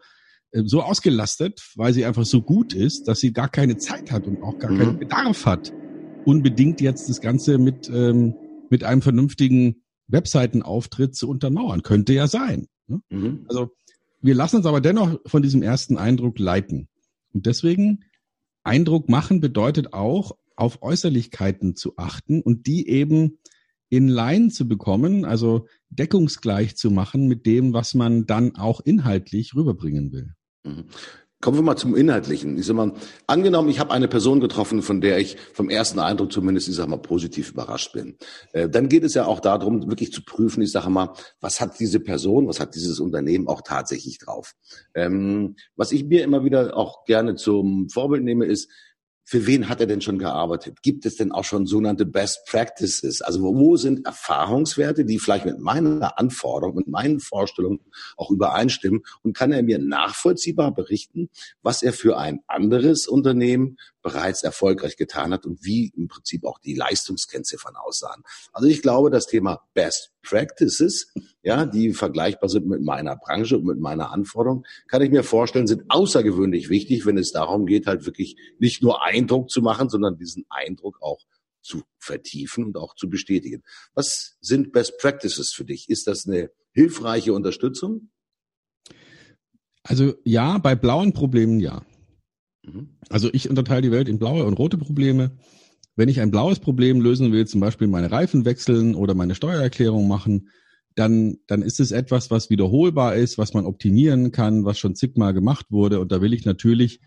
äh, 0.52 0.64
so 0.66 0.82
ausgelastet, 0.82 1.62
weil 1.76 1.94
sie 1.94 2.06
einfach 2.06 2.26
so 2.26 2.42
gut 2.42 2.74
ist, 2.74 3.08
dass 3.08 3.20
sie 3.20 3.34
gar 3.34 3.50
keine 3.50 3.78
Zeit 3.78 4.12
hat 4.12 4.28
und 4.28 4.42
auch 4.42 4.58
gar 4.58 4.72
mhm. 4.72 4.78
keinen 4.78 5.00
Bedarf 5.00 5.46
hat, 5.46 5.74
unbedingt 6.26 6.82
jetzt 6.82 7.10
das 7.10 7.22
Ganze 7.22 7.58
mit, 7.58 7.90
ähm, 7.90 8.36
mit 8.70 8.84
einem 8.84 9.02
vernünftigen 9.02 9.84
Webseitenauftritt 10.08 11.16
zu 11.16 11.30
untermauern. 11.30 11.84
Könnte 11.84 12.14
ja 12.14 12.28
sein. 12.28 12.68
Ne? 12.88 13.02
Mhm. 13.10 13.46
Also 13.48 13.72
wir 14.22 14.36
lassen 14.36 14.58
uns 14.58 14.66
aber 14.66 14.82
dennoch 14.82 15.20
von 15.26 15.44
diesem 15.44 15.62
ersten 15.62 15.98
Eindruck 15.98 16.40
leiten. 16.40 16.88
Und 17.34 17.46
deswegen 17.46 18.06
Eindruck 18.64 19.10
machen 19.10 19.40
bedeutet 19.40 19.94
auch, 19.94 20.36
auf 20.56 20.82
Äußerlichkeiten 20.82 21.76
zu 21.76 21.94
achten 21.98 22.42
und 22.42 22.68
die 22.68 22.90
eben 22.90 23.40
in 23.90 24.08
Line 24.08 24.50
zu 24.50 24.68
bekommen, 24.68 25.26
also 25.26 25.68
deckungsgleich 25.90 26.76
zu 26.76 26.92
machen 26.92 27.28
mit 27.28 27.46
dem, 27.46 27.74
was 27.74 27.94
man 27.94 28.26
dann 28.26 28.56
auch 28.56 28.82
inhaltlich 28.82 29.56
rüberbringen 29.56 30.12
will. 30.12 30.34
Mhm. 30.64 30.86
Kommen 31.42 31.60
wir 31.60 31.64
mal 31.64 31.76
zum 31.76 31.96
Inhaltlichen. 31.96 32.58
Ich 32.58 32.66
sag 32.66 32.76
mal, 32.76 32.94
angenommen, 33.28 33.70
ich 33.70 33.80
habe 33.80 33.92
eine 33.92 34.08
Person 34.08 34.40
getroffen, 34.40 34.82
von 34.82 35.00
der 35.00 35.20
ich 35.20 35.38
vom 35.54 35.70
ersten 35.70 36.00
Eindruck 36.00 36.32
zumindest, 36.32 36.70
ich 36.70 36.76
sag 36.76 36.88
mal, 36.88 36.98
positiv 36.98 37.52
überrascht 37.52 37.94
bin. 37.94 38.18
Äh, 38.52 38.68
dann 38.68 38.90
geht 38.90 39.04
es 39.04 39.14
ja 39.14 39.28
auch 39.28 39.40
darum, 39.40 39.88
wirklich 39.88 40.12
zu 40.12 40.24
prüfen, 40.24 40.64
ich 40.64 40.72
sage 40.72 40.90
mal, 40.90 41.14
was 41.42 41.62
hat 41.62 41.80
diese 41.80 42.00
Person, 42.00 42.48
was 42.48 42.60
hat 42.60 42.74
dieses 42.74 43.00
Unternehmen 43.00 43.48
auch 43.48 43.62
tatsächlich 43.62 44.18
drauf. 44.18 44.56
Ähm, 44.96 45.56
was 45.76 45.92
ich 45.92 46.06
mir 46.06 46.24
immer 46.24 46.44
wieder 46.44 46.76
auch 46.76 47.06
gerne 47.06 47.36
zum 47.36 47.90
Vorbild 47.90 48.24
nehme, 48.24 48.46
ist, 48.46 48.72
für 49.28 49.48
wen 49.48 49.68
hat 49.68 49.82
er 49.82 49.88
denn 49.88 50.02
schon 50.02 50.20
gearbeitet? 50.20 50.84
Gibt 50.84 51.06
es 51.06 51.16
denn 51.16 51.32
auch 51.32 51.44
schon 51.44 51.66
sogenannte 51.66 52.06
Best 52.06 52.46
Practices? 52.46 53.24
Also 53.24 53.42
wo 53.42 53.76
sind 53.76 54.06
Erfahrungswerte, 54.06 55.04
die 55.04 55.18
vielleicht 55.18 55.46
mit 55.46 55.60
meiner 55.60 56.20
Anforderung, 56.20 56.76
mit 56.76 56.88
meinen 56.88 57.20
Vorstellungen 57.20 57.80
auch 58.18 58.30
übereinstimmen? 58.30 59.02
Und 59.24 59.36
kann 59.36 59.52
er 59.52 59.64
mir 59.64 59.80
nachvollziehbar 59.80 60.76
berichten, 60.76 61.30
was 61.64 61.82
er 61.82 61.92
für 61.92 62.18
ein 62.20 62.42
anderes 62.46 63.08
Unternehmen 63.08 63.78
bereits 64.06 64.44
erfolgreich 64.44 64.98
getan 64.98 65.34
hat 65.34 65.48
und 65.48 65.66
wie 65.66 65.92
im 65.98 66.08
Prinzip 66.08 66.46
auch 66.46 66.60
die 66.60 66.76
Leistungskennziffern 66.76 67.76
aussahen? 67.76 68.22
Also 68.54 68.68
ich 68.68 68.84
glaube, 68.84 69.10
das 69.10 69.26
Thema 69.26 69.68
Best 69.74 70.12
Practices, 70.22 71.12
ja, 71.42 71.66
die 71.66 71.92
vergleichbar 71.92 72.48
sind 72.48 72.68
mit 72.68 72.84
meiner 72.84 73.16
Branche 73.16 73.58
und 73.58 73.66
mit 73.66 73.80
meiner 73.80 74.12
Anforderung, 74.12 74.64
kann 74.88 75.02
ich 75.02 75.10
mir 75.10 75.24
vorstellen, 75.24 75.66
sind 75.66 75.86
außergewöhnlich 75.90 76.70
wichtig, 76.70 77.08
wenn 77.08 77.18
es 77.18 77.32
darum 77.32 77.66
geht, 77.66 77.88
halt 77.88 78.06
wirklich 78.06 78.38
nicht 78.60 78.84
nur 78.84 79.04
Eindruck 79.04 79.50
zu 79.50 79.64
machen, 79.64 79.90
sondern 79.90 80.18
diesen 80.18 80.46
Eindruck 80.50 81.02
auch 81.02 81.26
zu 81.64 81.82
vertiefen 81.98 82.66
und 82.66 82.78
auch 82.78 82.94
zu 82.94 83.10
bestätigen. 83.10 83.64
Was 83.96 84.38
sind 84.40 84.72
Best 84.72 85.00
Practices 85.00 85.52
für 85.52 85.66
dich? 85.66 85.90
Ist 85.90 86.06
das 86.06 86.28
eine 86.28 86.52
hilfreiche 86.74 87.34
Unterstützung? 87.34 88.12
Also 89.82 90.14
ja, 90.24 90.60
bei 90.60 90.76
blauen 90.76 91.14
Problemen 91.14 91.60
ja. 91.60 91.84
Mhm. 92.66 92.90
Also 93.10 93.30
ich 93.34 93.50
unterteile 93.50 93.82
die 93.82 93.92
Welt 93.92 94.10
in 94.10 94.20
blaue 94.20 94.46
und 94.46 94.54
rote 94.56 94.78
Probleme. 94.78 95.32
Wenn 95.96 96.10
ich 96.10 96.20
ein 96.20 96.32
blaues 96.32 96.60
Problem 96.60 97.00
lösen 97.00 97.32
will, 97.32 97.48
zum 97.48 97.62
Beispiel 97.62 97.88
meine 97.88 98.12
Reifen 98.12 98.46
wechseln 98.46 98.96
oder 98.96 99.14
meine 99.14 99.36
Steuererklärung 99.36 100.08
machen, 100.08 100.50
dann, 100.96 101.38
dann 101.48 101.62
ist 101.62 101.80
es 101.80 101.92
etwas, 101.92 102.32
was 102.32 102.50
wiederholbar 102.50 103.16
ist, 103.16 103.38
was 103.38 103.54
man 103.54 103.66
optimieren 103.66 104.32
kann, 104.32 104.66
was 104.66 104.80
schon 104.80 104.96
zigmal 104.96 105.34
gemacht 105.34 105.68
wurde. 105.70 106.00
Und 106.00 106.12
da 106.12 106.22
will 106.22 106.34
ich 106.34 106.46
natürlich 106.46 107.02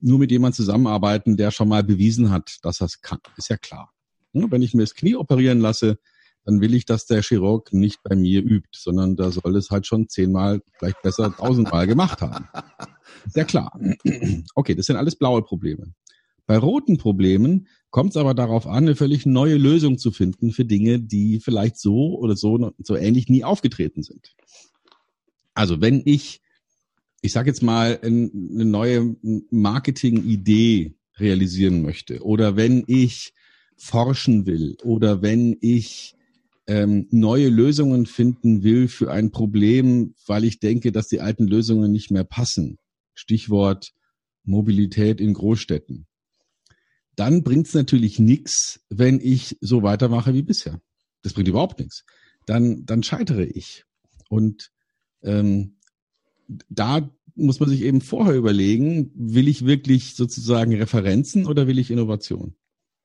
nur 0.00 0.18
mit 0.18 0.30
jemandem 0.30 0.56
zusammenarbeiten, 0.56 1.36
der 1.36 1.50
schon 1.50 1.68
mal 1.68 1.82
bewiesen 1.82 2.30
hat, 2.30 2.58
dass 2.62 2.80
es 2.80 3.00
kann. 3.00 3.18
Ist 3.36 3.50
ja 3.50 3.56
klar. 3.56 3.92
Wenn 4.32 4.62
ich 4.62 4.74
mir 4.74 4.82
das 4.82 4.94
Knie 4.94 5.16
operieren 5.16 5.60
lasse, 5.60 5.98
dann 6.44 6.60
will 6.60 6.74
ich, 6.74 6.86
dass 6.86 7.06
der 7.06 7.22
Chirurg 7.22 7.72
nicht 7.72 8.02
bei 8.02 8.16
mir 8.16 8.42
übt, 8.42 8.70
sondern 8.72 9.16
da 9.16 9.30
soll 9.30 9.56
es 9.56 9.70
halt 9.70 9.86
schon 9.86 10.08
zehnmal, 10.08 10.62
vielleicht 10.78 11.02
besser 11.02 11.34
tausendmal 11.36 11.86
gemacht 11.86 12.22
haben. 12.22 12.48
Ja 13.34 13.44
klar. 13.44 13.78
Okay, 14.54 14.74
das 14.74 14.86
sind 14.86 14.96
alles 14.96 15.16
blaue 15.16 15.42
Probleme. 15.42 15.92
Bei 16.46 16.56
roten 16.56 16.96
Problemen 16.96 17.68
kommt 17.90 18.10
es 18.10 18.16
aber 18.16 18.34
darauf 18.34 18.66
an, 18.66 18.84
eine 18.84 18.96
völlig 18.96 19.26
neue 19.26 19.56
Lösung 19.56 19.98
zu 19.98 20.10
finden 20.10 20.50
für 20.50 20.64
Dinge, 20.64 20.98
die 20.98 21.40
vielleicht 21.40 21.78
so 21.78 22.18
oder 22.18 22.36
so, 22.36 22.72
so 22.78 22.96
ähnlich 22.96 23.28
nie 23.28 23.44
aufgetreten 23.44 24.02
sind. 24.02 24.34
Also 25.54 25.80
wenn 25.80 26.02
ich, 26.04 26.40
ich 27.20 27.32
sage 27.32 27.50
jetzt 27.50 27.62
mal, 27.62 27.98
eine 28.02 28.30
neue 28.64 29.16
Marketing-Idee 29.50 30.94
realisieren 31.18 31.82
möchte 31.82 32.22
oder 32.22 32.56
wenn 32.56 32.84
ich 32.86 33.34
forschen 33.76 34.46
will 34.46 34.76
oder 34.84 35.20
wenn 35.20 35.56
ich 35.60 36.14
ähm, 36.66 37.08
neue 37.10 37.48
Lösungen 37.48 38.06
finden 38.06 38.62
will 38.62 38.88
für 38.88 39.10
ein 39.10 39.30
Problem, 39.30 40.14
weil 40.26 40.44
ich 40.44 40.60
denke, 40.60 40.92
dass 40.92 41.08
die 41.08 41.20
alten 41.20 41.46
Lösungen 41.46 41.90
nicht 41.90 42.10
mehr 42.10 42.24
passen. 42.24 42.78
Stichwort 43.18 43.92
Mobilität 44.44 45.20
in 45.20 45.34
Großstädten 45.34 46.06
dann 47.18 47.42
bringt 47.42 47.66
es 47.66 47.74
natürlich 47.74 48.20
nichts, 48.20 48.80
wenn 48.90 49.18
ich 49.20 49.58
so 49.60 49.82
weitermache 49.82 50.34
wie 50.34 50.42
bisher. 50.42 50.80
Das 51.22 51.32
bringt 51.32 51.48
überhaupt 51.48 51.80
nichts. 51.80 52.04
Dann, 52.46 52.86
dann 52.86 53.02
scheitere 53.02 53.42
ich. 53.42 53.84
Und 54.28 54.70
ähm, 55.22 55.78
da 56.68 57.10
muss 57.34 57.58
man 57.58 57.68
sich 57.70 57.82
eben 57.82 58.02
vorher 58.02 58.36
überlegen, 58.36 59.10
will 59.16 59.48
ich 59.48 59.66
wirklich 59.66 60.14
sozusagen 60.14 60.76
Referenzen 60.76 61.46
oder 61.46 61.66
will 61.66 61.80
ich 61.80 61.90
Innovation? 61.90 62.54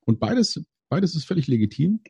Und 0.06 0.20
beides, 0.20 0.64
beides 0.90 1.16
ist 1.16 1.26
völlig 1.26 1.48
legitim. 1.48 2.02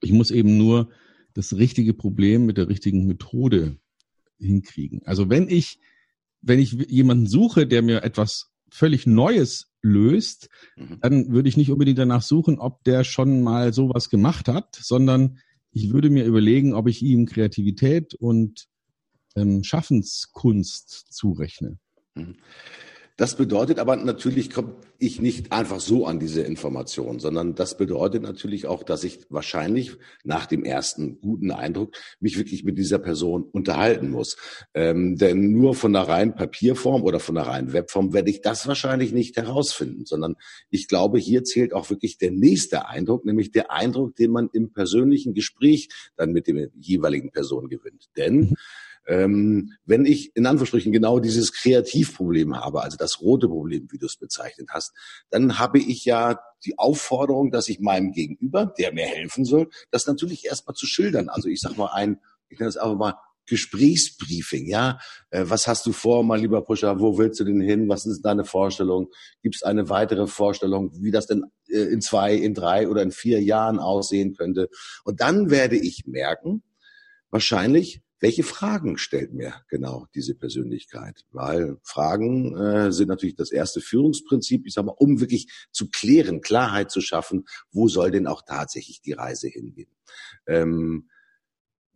Ich 0.00 0.12
muss 0.12 0.30
eben 0.30 0.56
nur 0.56 0.88
das 1.34 1.54
richtige 1.54 1.92
Problem 1.92 2.46
mit 2.46 2.56
der 2.56 2.68
richtigen 2.68 3.06
Methode 3.06 3.76
hinkriegen. 4.38 5.02
Also 5.04 5.28
wenn 5.28 5.50
ich, 5.50 5.80
wenn 6.42 6.58
ich 6.58 6.72
jemanden 6.72 7.26
suche, 7.26 7.66
der 7.66 7.82
mir 7.82 8.02
etwas 8.02 8.50
völlig 8.70 9.06
Neues 9.06 9.72
löst, 9.82 10.48
mhm. 10.76 10.98
dann 11.00 11.32
würde 11.32 11.48
ich 11.48 11.56
nicht 11.56 11.70
unbedingt 11.70 11.98
danach 11.98 12.22
suchen, 12.22 12.58
ob 12.58 12.84
der 12.84 13.04
schon 13.04 13.42
mal 13.42 13.72
sowas 13.72 14.10
gemacht 14.10 14.48
hat, 14.48 14.76
sondern 14.76 15.38
ich 15.72 15.92
würde 15.92 16.10
mir 16.10 16.24
überlegen, 16.24 16.74
ob 16.74 16.88
ich 16.88 17.02
ihm 17.02 17.26
Kreativität 17.26 18.14
und 18.14 18.66
ähm, 19.36 19.62
Schaffenskunst 19.64 21.12
zurechne. 21.12 21.78
Mhm. 22.14 22.36
Das 23.20 23.36
bedeutet 23.36 23.78
aber 23.78 23.96
natürlich 23.96 24.48
komme 24.48 24.76
ich 24.98 25.20
nicht 25.20 25.52
einfach 25.52 25.78
so 25.78 26.06
an 26.06 26.18
diese 26.18 26.40
Information, 26.40 27.18
sondern 27.18 27.54
das 27.54 27.76
bedeutet 27.76 28.22
natürlich 28.22 28.66
auch, 28.66 28.82
dass 28.82 29.04
ich 29.04 29.26
wahrscheinlich 29.28 29.98
nach 30.24 30.46
dem 30.46 30.64
ersten 30.64 31.20
guten 31.20 31.50
Eindruck 31.50 31.94
mich 32.20 32.38
wirklich 32.38 32.64
mit 32.64 32.78
dieser 32.78 32.98
Person 32.98 33.42
unterhalten 33.42 34.08
muss. 34.08 34.38
Ähm, 34.72 35.16
denn 35.16 35.52
nur 35.52 35.74
von 35.74 35.92
der 35.92 36.08
reinen 36.08 36.34
Papierform 36.34 37.02
oder 37.02 37.20
von 37.20 37.34
der 37.34 37.46
reinen 37.46 37.74
Webform 37.74 38.14
werde 38.14 38.30
ich 38.30 38.40
das 38.40 38.66
wahrscheinlich 38.66 39.12
nicht 39.12 39.36
herausfinden, 39.36 40.06
sondern 40.06 40.36
ich 40.70 40.88
glaube, 40.88 41.18
hier 41.18 41.44
zählt 41.44 41.74
auch 41.74 41.90
wirklich 41.90 42.16
der 42.16 42.30
nächste 42.30 42.88
Eindruck, 42.88 43.26
nämlich 43.26 43.50
der 43.50 43.70
Eindruck, 43.70 44.16
den 44.16 44.30
man 44.30 44.48
im 44.54 44.72
persönlichen 44.72 45.34
Gespräch 45.34 45.90
dann 46.16 46.32
mit 46.32 46.46
dem 46.46 46.70
jeweiligen 46.74 47.32
Person 47.32 47.68
gewinnt. 47.68 48.08
Denn 48.16 48.56
Ähm, 49.06 49.72
wenn 49.84 50.04
ich 50.04 50.34
in 50.36 50.46
Anführungsstrichen 50.46 50.92
genau 50.92 51.18
dieses 51.18 51.52
Kreativproblem 51.52 52.56
habe, 52.56 52.82
also 52.82 52.96
das 52.96 53.20
rote 53.20 53.48
Problem, 53.48 53.88
wie 53.90 53.98
du 53.98 54.06
es 54.06 54.16
bezeichnet 54.16 54.68
hast, 54.70 54.92
dann 55.30 55.58
habe 55.58 55.78
ich 55.78 56.04
ja 56.04 56.38
die 56.64 56.78
Aufforderung, 56.78 57.50
dass 57.50 57.68
ich 57.68 57.80
meinem 57.80 58.12
Gegenüber, 58.12 58.66
der 58.78 58.92
mir 58.92 59.06
helfen 59.06 59.44
soll, 59.44 59.68
das 59.90 60.06
natürlich 60.06 60.44
erstmal 60.44 60.74
zu 60.74 60.86
schildern. 60.86 61.28
Also 61.28 61.48
ich 61.48 61.60
sag 61.60 61.76
mal 61.76 61.90
ein, 61.92 62.20
ich 62.48 62.58
nenne 62.58 62.68
es 62.68 62.76
einfach 62.76 62.96
mal 62.96 63.14
Gesprächsbriefing, 63.50 64.66
ja. 64.66 65.00
Äh, 65.30 65.44
was 65.48 65.66
hast 65.66 65.84
du 65.86 65.92
vor, 65.92 66.22
mein 66.22 66.40
lieber 66.40 66.62
Pusher? 66.62 67.00
Wo 67.00 67.18
willst 67.18 67.40
du 67.40 67.44
denn 67.44 67.60
hin? 67.60 67.88
Was 67.88 68.06
ist 68.06 68.22
deine 68.22 68.44
Vorstellung? 68.44 69.08
Gibt 69.42 69.56
es 69.56 69.62
eine 69.62 69.88
weitere 69.88 70.26
Vorstellung, 70.28 70.92
wie 71.02 71.10
das 71.10 71.26
denn 71.26 71.44
äh, 71.68 71.80
in 71.80 72.00
zwei, 72.00 72.34
in 72.34 72.54
drei 72.54 72.88
oder 72.88 73.02
in 73.02 73.10
vier 73.10 73.42
Jahren 73.42 73.80
aussehen 73.80 74.34
könnte? 74.34 74.68
Und 75.04 75.20
dann 75.20 75.50
werde 75.50 75.76
ich 75.76 76.04
merken, 76.06 76.62
wahrscheinlich, 77.30 78.02
welche 78.20 78.42
Fragen 78.42 78.98
stellt 78.98 79.32
mir 79.32 79.54
genau 79.68 80.06
diese 80.14 80.34
Persönlichkeit? 80.34 81.24
Weil 81.32 81.78
Fragen 81.82 82.56
äh, 82.56 82.92
sind 82.92 83.08
natürlich 83.08 83.34
das 83.34 83.50
erste 83.50 83.80
Führungsprinzip, 83.80 84.66
ich 84.66 84.74
sag 84.74 84.84
mal, 84.84 84.94
um 84.96 85.20
wirklich 85.20 85.50
zu 85.72 85.88
klären, 85.88 86.40
Klarheit 86.40 86.90
zu 86.90 87.00
schaffen, 87.00 87.46
wo 87.72 87.88
soll 87.88 88.10
denn 88.10 88.26
auch 88.26 88.42
tatsächlich 88.42 89.00
die 89.00 89.12
Reise 89.12 89.48
hingehen? 89.48 89.90
Ähm, 90.46 91.08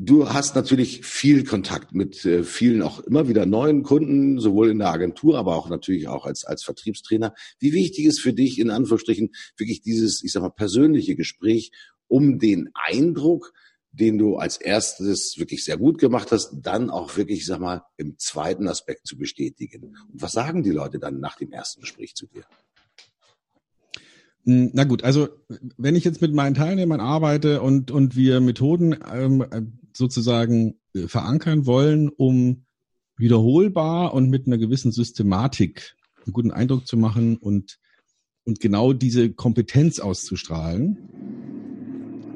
Du 0.01 0.29
hast 0.29 0.57
natürlich 0.57 1.07
viel 1.07 1.45
Kontakt 1.45 1.95
mit 1.95 2.25
äh, 2.25 2.43
vielen 2.43 2.83
auch 2.83 2.99
immer 2.99 3.29
wieder 3.29 3.47
neuen 3.47 3.85
Kunden, 3.85 4.41
sowohl 4.41 4.71
in 4.71 4.81
der 4.81 4.91
Agentur, 4.91 5.39
aber 5.39 5.55
auch 5.55 5.69
natürlich 5.69 6.09
auch 6.09 6.27
als, 6.27 6.45
als 6.45 6.65
Vertriebstrainer. 6.65 7.33
Wie 7.61 7.73
wichtig 7.73 8.07
ist 8.07 8.19
für 8.21 8.33
dich 8.33 8.59
in 8.59 8.71
Anführungsstrichen 8.71 9.31
wirklich 9.57 9.83
dieses, 9.83 10.25
ich 10.25 10.33
sag 10.33 10.43
mal, 10.43 10.51
persönliche 10.51 11.15
Gespräch, 11.15 11.71
um 12.09 12.41
den 12.41 12.71
Eindruck, 12.75 13.53
den 13.95 14.19
du 14.19 14.37
als 14.37 14.57
erstes 14.57 15.39
wirklich 15.39 15.65
sehr 15.65 15.77
gut 15.77 15.99
gemacht 15.99 16.33
hast, 16.33 16.53
dann 16.61 16.91
auch 16.91 17.17
wirklich, 17.17 17.41
ich 17.41 17.47
sag 17.47 17.61
mal, 17.61 17.83
im 17.97 18.19
zweiten 18.19 18.67
Aspekt 18.67 19.07
zu 19.07 19.17
bestätigen. 19.17 19.97
Und 20.13 20.23
was 20.23 20.33
sagen 20.33 20.63
die 20.63 20.71
Leute 20.71 20.99
dann 20.99 21.21
nach 21.21 21.37
dem 21.37 21.53
ersten 21.53 21.81
Gespräch 21.81 22.15
zu 22.15 22.27
dir? 22.27 22.45
Hm, 24.45 24.71
na 24.73 24.85
gut, 24.85 25.05
also 25.05 25.29
wenn 25.77 25.95
ich 25.95 26.05
jetzt 26.05 26.21
mit 26.21 26.35
meinen 26.35 26.55
Teilnehmern 26.55 27.01
arbeite 27.01 27.63
und, 27.63 27.91
und 27.91 28.17
wir 28.17 28.41
Methoden 28.41 28.97
ähm, 29.13 29.79
sozusagen 29.97 30.81
äh, 30.95 31.07
verankern 31.07 31.67
wollen, 31.67 32.09
um 32.09 32.67
wiederholbar 33.17 34.13
und 34.13 34.29
mit 34.29 34.47
einer 34.47 34.59
gewissen 34.59 34.91
Systematik 34.91 35.97
einen 36.25 36.33
guten 36.33 36.51
Eindruck 36.51 36.87
zu 36.87 36.97
machen 36.97 37.37
und, 37.37 37.79
und 38.45 38.59
genau 38.59 38.93
diese 38.93 39.31
Kompetenz 39.31 40.01
auszustrahlen, 40.01 40.99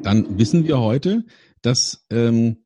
dann 0.03 0.39
wissen 0.39 0.65
wir 0.67 0.79
heute, 0.79 1.25
dass 1.69 2.07
ähm, 2.09 2.65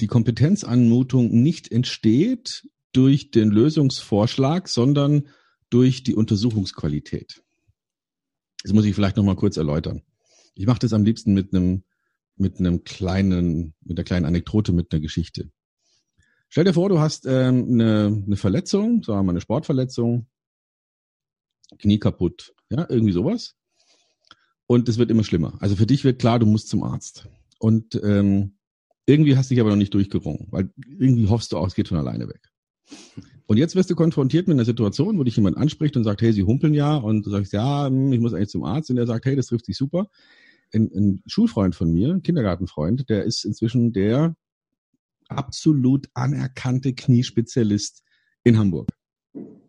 die 0.00 0.08
Kompetenzanmutung 0.08 1.30
nicht 1.30 1.70
entsteht 1.70 2.68
durch 2.92 3.30
den 3.30 3.52
Lösungsvorschlag, 3.52 4.68
sondern 4.68 5.28
durch 5.70 6.02
die 6.02 6.16
Untersuchungsqualität. 6.16 7.44
Das 8.64 8.72
muss 8.72 8.84
ich 8.84 8.96
vielleicht 8.96 9.16
noch 9.16 9.22
mal 9.22 9.36
kurz 9.36 9.56
erläutern. 9.56 10.02
Ich 10.56 10.66
mache 10.66 10.80
das 10.80 10.92
am 10.92 11.04
liebsten 11.04 11.34
mit 11.34 11.54
einem 11.54 11.84
mit 12.34 12.58
einem 12.58 12.82
kleinen, 12.82 13.74
mit 13.80 13.96
einer 13.96 14.04
kleinen 14.04 14.26
Anekdote, 14.26 14.72
mit 14.72 14.92
einer 14.92 15.00
Geschichte. 15.00 15.52
Stell 16.48 16.64
dir 16.64 16.74
vor, 16.74 16.88
du 16.88 16.98
hast 16.98 17.26
ähm, 17.26 17.68
eine, 17.68 18.24
eine 18.26 18.36
Verletzung, 18.36 19.04
sagen 19.04 19.20
wir 19.20 19.22
mal 19.22 19.32
eine 19.32 19.40
Sportverletzung, 19.40 20.26
Knie 21.78 22.00
kaputt, 22.00 22.54
ja, 22.70 22.86
irgendwie 22.88 23.12
sowas. 23.12 23.54
Und 24.66 24.88
es 24.88 24.98
wird 24.98 25.12
immer 25.12 25.22
schlimmer. 25.22 25.56
Also 25.60 25.76
für 25.76 25.86
dich 25.86 26.02
wird 26.02 26.18
klar, 26.18 26.40
du 26.40 26.46
musst 26.46 26.68
zum 26.68 26.82
Arzt. 26.82 27.28
Und 27.62 27.94
ähm, 28.02 28.56
irgendwie 29.06 29.36
hast 29.36 29.48
du 29.48 29.54
dich 29.54 29.60
aber 29.60 29.70
noch 29.70 29.76
nicht 29.76 29.94
durchgerungen, 29.94 30.48
weil 30.50 30.72
irgendwie 30.98 31.28
hoffst 31.28 31.52
du 31.52 31.58
auch, 31.58 31.68
es 31.68 31.76
geht 31.76 31.86
von 31.86 31.96
alleine 31.96 32.26
weg. 32.26 32.50
Und 33.46 33.56
jetzt 33.56 33.76
wirst 33.76 33.88
du 33.88 33.94
konfrontiert 33.94 34.48
mit 34.48 34.56
einer 34.56 34.64
Situation, 34.64 35.16
wo 35.16 35.22
dich 35.22 35.36
jemand 35.36 35.56
anspricht 35.56 35.96
und 35.96 36.02
sagt, 36.02 36.22
hey, 36.22 36.32
sie 36.32 36.42
humpeln 36.42 36.74
ja, 36.74 36.96
und 36.96 37.24
du 37.24 37.30
sagst, 37.30 37.52
ja, 37.52 37.86
hm, 37.86 38.12
ich 38.12 38.18
muss 38.18 38.34
eigentlich 38.34 38.48
zum 38.48 38.64
Arzt, 38.64 38.90
und 38.90 38.98
er 38.98 39.06
sagt, 39.06 39.26
hey, 39.26 39.36
das 39.36 39.46
trifft 39.46 39.66
sich 39.66 39.76
super. 39.76 40.08
Ein, 40.74 40.90
ein 40.92 41.22
Schulfreund 41.26 41.76
von 41.76 41.92
mir, 41.92 42.12
ein 42.12 42.24
Kindergartenfreund, 42.24 43.08
der 43.08 43.22
ist 43.22 43.44
inzwischen 43.44 43.92
der 43.92 44.34
absolut 45.28 46.08
anerkannte 46.14 46.94
Kniespezialist 46.94 48.02
in 48.42 48.58
Hamburg. 48.58 48.88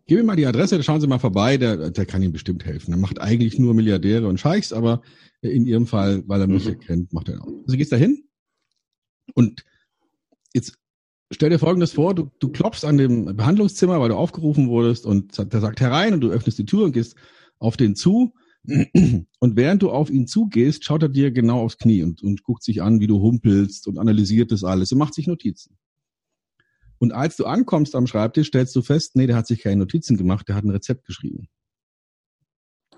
Gib 0.06 0.18
ihm 0.18 0.26
mal 0.26 0.36
die 0.36 0.46
Adresse, 0.46 0.76
da 0.76 0.82
schauen 0.82 1.00
Sie 1.00 1.06
mal 1.06 1.18
vorbei, 1.18 1.56
der, 1.56 1.90
der 1.90 2.06
kann 2.06 2.22
Ihnen 2.22 2.32
bestimmt 2.32 2.64
helfen. 2.64 2.92
Er 2.92 2.98
macht 2.98 3.20
eigentlich 3.20 3.58
nur 3.58 3.72
Milliardäre 3.72 4.28
und 4.28 4.38
Scheichs, 4.38 4.72
aber 4.72 5.00
in 5.40 5.66
Ihrem 5.66 5.86
Fall, 5.86 6.22
weil 6.26 6.40
er 6.40 6.46
mich 6.46 6.64
mhm. 6.64 6.72
erkennt, 6.72 7.12
macht 7.12 7.28
er 7.28 7.42
auch. 7.42 7.62
Also 7.66 7.76
gehst 7.76 7.92
da 7.92 7.96
hin 7.96 8.24
und 9.34 9.64
jetzt 10.52 10.78
stell 11.32 11.50
dir 11.50 11.58
Folgendes 11.58 11.92
vor, 11.92 12.14
du, 12.14 12.30
du 12.38 12.50
klopfst 12.50 12.84
an 12.84 12.98
dem 12.98 13.36
Behandlungszimmer, 13.36 14.00
weil 14.00 14.10
du 14.10 14.16
aufgerufen 14.16 14.68
wurdest 14.68 15.06
und 15.06 15.38
der 15.52 15.60
sagt 15.60 15.80
herein 15.80 16.14
und 16.14 16.20
du 16.20 16.30
öffnest 16.30 16.58
die 16.58 16.66
Tür 16.66 16.84
und 16.84 16.92
gehst 16.92 17.16
auf 17.58 17.76
den 17.76 17.96
zu. 17.96 18.34
Und 18.64 19.56
während 19.56 19.82
du 19.82 19.90
auf 19.90 20.08
ihn 20.08 20.26
zugehst, 20.26 20.84
schaut 20.84 21.02
er 21.02 21.10
dir 21.10 21.30
genau 21.30 21.60
aufs 21.60 21.76
Knie 21.76 22.02
und, 22.02 22.22
und 22.22 22.42
guckt 22.42 22.62
sich 22.62 22.80
an, 22.82 22.98
wie 23.00 23.06
du 23.06 23.20
humpelst 23.20 23.86
und 23.86 23.98
analysiert 23.98 24.52
das 24.52 24.64
alles 24.64 24.90
und 24.92 24.98
macht 24.98 25.12
sich 25.12 25.26
Notizen. 25.26 25.76
Und 27.04 27.12
als 27.12 27.36
du 27.36 27.44
ankommst 27.44 27.94
am 27.96 28.06
Schreibtisch, 28.06 28.48
stellst 28.48 28.74
du 28.74 28.80
fest, 28.80 29.14
nee, 29.14 29.26
der 29.26 29.36
hat 29.36 29.46
sich 29.46 29.60
keine 29.60 29.76
Notizen 29.76 30.16
gemacht, 30.16 30.48
der 30.48 30.54
hat 30.54 30.64
ein 30.64 30.70
Rezept 30.70 31.04
geschrieben. 31.04 31.48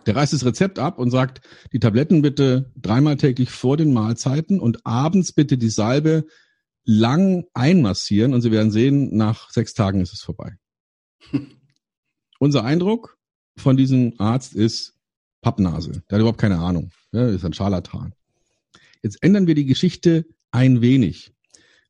Der 0.07 0.14
reißt 0.14 0.33
das 0.33 0.45
Rezept 0.45 0.79
ab 0.79 1.01
und 1.01 1.11
sagt, 1.11 1.40
die 1.73 1.81
Tabletten 1.81 2.23
bitte 2.23 2.71
dreimal 2.77 3.16
täglich 3.16 3.51
vor 3.51 3.77
den 3.77 3.92
Mahlzeiten 3.92 4.61
und 4.61 4.87
abends 4.87 5.33
bitte 5.33 5.59
die 5.59 5.71
Salbe 5.71 6.25
lang 6.85 7.47
einmassieren 7.53 8.33
und 8.33 8.42
Sie 8.42 8.53
werden 8.53 8.71
sehen, 8.71 9.16
nach 9.16 9.51
sechs 9.51 9.75
Tagen 9.75 10.01
ist 10.01 10.12
es 10.12 10.23
vorbei. 10.23 10.53
Unser 12.38 12.62
Eindruck 12.62 13.19
von 13.57 13.77
diesem 13.77 14.14
Arzt 14.19 14.55
ist 14.55 14.95
Pappnase. 15.40 16.05
Der 16.09 16.14
hat 16.14 16.21
überhaupt 16.21 16.40
keine 16.40 16.61
Ahnung. 16.61 16.92
Der 17.12 17.27
ist 17.31 17.45
ein 17.45 17.55
Scharlatan. 17.55 18.14
Jetzt 19.03 19.21
ändern 19.21 19.49
wir 19.49 19.57
die 19.57 19.66
Geschichte 19.66 20.27
ein 20.53 20.81
wenig. 20.81 21.33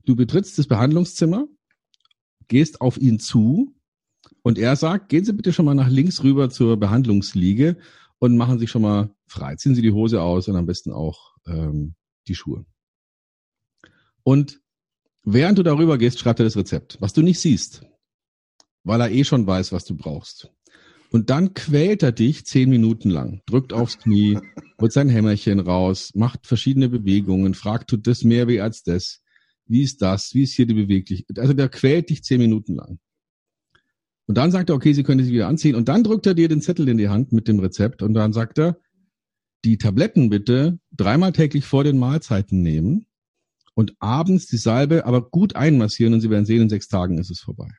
Du 0.07 0.17
betrittst 0.17 0.59
das 0.59 0.67
Behandlungszimmer, 0.67 1.47
gehst 2.49 2.81
auf 2.81 2.99
ihn 2.99 3.19
zu 3.19 3.75
und 4.43 4.59
er 4.59 4.77
sagt, 4.77 5.09
gehen 5.09 5.25
Sie 5.25 5.33
bitte 5.33 5.53
schon 5.53 5.67
mal 5.67 5.75
nach 5.75 5.89
links 5.89 6.23
rüber 6.23 6.51
zur 6.51 6.77
Behandlungsliege 6.77 7.77
und 8.19 8.37
machen 8.37 8.59
sich 8.59 8.71
schon 8.71 8.83
mal 8.83 9.11
frei. 9.27 9.57
Ziehen 9.57 9.75
Sie 9.75 9.83
die 9.83 9.93
Hose 9.93 10.23
aus 10.23 10.49
und 10.49 10.57
am 10.57 10.67
besten 10.67 10.93
auch 10.93 11.37
ähm, 11.47 11.95
die 12.29 12.35
Schuhe. 12.35 12.65
Und 14.23 14.61
Während 15.29 15.59
du 15.59 15.65
darüber 15.65 15.99
gehst, 15.99 16.21
schreibt 16.21 16.39
er 16.39 16.45
das 16.45 16.57
Rezept, 16.57 16.99
was 17.01 17.13
du 17.13 17.21
nicht 17.21 17.41
siehst, 17.41 17.83
weil 18.85 19.01
er 19.01 19.11
eh 19.11 19.25
schon 19.25 19.45
weiß, 19.45 19.73
was 19.73 19.85
du 19.85 19.97
brauchst. 19.97 20.53
Und 21.11 21.31
dann 21.31 21.53
quält 21.53 22.05
er 22.05 22.13
dich 22.13 22.47
zehn 22.47 22.71
Minuten 22.71 23.11
lang, 23.11 23.43
drückt 23.45 23.73
aufs 23.73 23.99
Knie, 23.99 24.39
holt 24.81 24.93
sein 24.93 25.09
Hämmerchen 25.09 25.59
raus, 25.59 26.13
macht 26.15 26.47
verschiedene 26.47 26.89
Bewegungen, 26.89 27.55
fragt, 27.55 27.91
tut 27.91 28.07
das 28.07 28.23
mehr 28.23 28.47
weh 28.47 28.61
als 28.61 28.85
das? 28.85 29.21
Wie 29.67 29.83
ist 29.83 30.03
das? 30.03 30.35
Wie 30.35 30.43
ist 30.43 30.55
hier 30.55 30.67
die 30.67 30.75
Beweglichkeit? 30.75 31.39
Also 31.39 31.53
der 31.53 31.69
quält 31.69 32.11
dich 32.11 32.23
zehn 32.23 32.41
Minuten 32.41 32.75
lang. 32.75 32.99
Und 34.27 34.37
dann 34.37 34.51
sagt 34.51 34.71
er, 34.71 34.77
okay, 34.77 34.93
Sie 34.93 35.03
können 35.03 35.23
sich 35.23 35.33
wieder 35.33 35.49
anziehen. 35.49 35.77
Und 35.77 35.89
dann 35.89 36.03
drückt 36.03 36.27
er 36.27 36.35
dir 36.35 36.49
den 36.49 36.61
Zettel 36.61 36.89
in 36.89 36.99
die 36.99 37.09
Hand 37.09 37.33
mit 37.33 37.49
dem 37.49 37.61
Rezept 37.61 38.03
und 38.03 38.15
dann 38.15 38.33
sagt 38.33 38.59
er, 38.59 38.79
die 39.65 39.79
Tabletten 39.79 40.31
bitte 40.31 40.79
dreimal 40.93 41.33
täglich 41.33 41.65
vor 41.65 41.85
den 41.85 41.99
Mahlzeiten 41.99 42.63
nehmen 42.63 43.07
und 43.75 43.95
abends 43.99 44.47
die 44.47 44.57
Salbe 44.57 45.07
aber 45.07 45.29
gut 45.29 45.57
einmassieren 45.57 46.15
und 46.15 46.21
Sie 46.21 46.31
werden 46.31 46.47
sehen, 46.47 46.63
in 46.63 46.69
sechs 46.69 46.89
Tagen 46.89 47.19
ist 47.19 47.31
es 47.31 47.41
vorbei. 47.41 47.71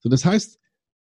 So, 0.00 0.08
das 0.08 0.24
heißt, 0.24 0.58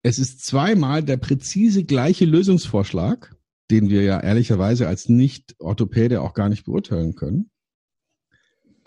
es 0.02 0.20
ist 0.20 0.46
zweimal 0.46 1.04
der 1.04 1.18
präzise 1.18 1.84
gleiche 1.84 2.26
Lösungsvorschlag, 2.26 3.36
den 3.70 3.90
wir 3.90 4.04
ja 4.04 4.20
ehrlicherweise 4.20 4.88
als 4.88 5.10
Nicht-Orthopäde 5.10 6.22
auch 6.22 6.34
gar 6.34 6.50
nicht 6.50 6.66
beurteilen 6.66 7.16
können. 7.16 7.52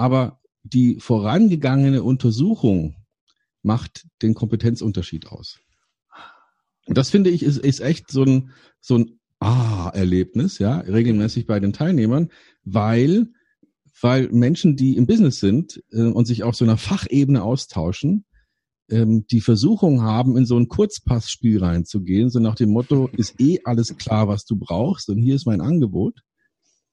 Aber 0.02 0.40
die 0.64 0.98
vorangegangene 0.98 2.02
Untersuchung 2.02 2.96
macht 3.62 4.08
den 4.20 4.34
Kompetenzunterschied 4.34 5.28
aus. 5.28 5.60
Und 6.86 6.98
das 6.98 7.10
finde 7.10 7.30
ich 7.30 7.44
ist, 7.44 7.58
ist 7.58 7.78
echt 7.78 8.10
so 8.10 8.24
ein, 8.24 8.50
so 8.80 8.98
ein 8.98 9.20
Ah-Erlebnis, 9.38 10.58
ja, 10.58 10.78
regelmäßig 10.78 11.46
bei 11.46 11.60
den 11.60 11.72
Teilnehmern, 11.72 12.30
weil 12.64 13.28
weil 14.00 14.28
Menschen, 14.32 14.74
die 14.74 14.96
im 14.96 15.06
Business 15.06 15.38
sind 15.38 15.80
äh, 15.92 16.02
und 16.02 16.26
sich 16.26 16.42
auf 16.42 16.56
so 16.56 16.64
einer 16.64 16.78
Fachebene 16.78 17.40
austauschen, 17.40 18.24
ähm, 18.90 19.24
die 19.30 19.40
Versuchung 19.40 20.02
haben, 20.02 20.36
in 20.36 20.46
so 20.46 20.58
ein 20.58 20.66
Kurzpassspiel 20.66 21.62
reinzugehen, 21.62 22.28
so 22.28 22.40
nach 22.40 22.56
dem 22.56 22.70
Motto, 22.70 23.08
ist 23.16 23.40
eh 23.40 23.60
alles 23.62 23.96
klar, 23.98 24.26
was 24.26 24.46
du 24.46 24.56
brauchst 24.56 25.08
und 25.10 25.22
hier 25.22 25.36
ist 25.36 25.46
mein 25.46 25.60
Angebot. 25.60 26.22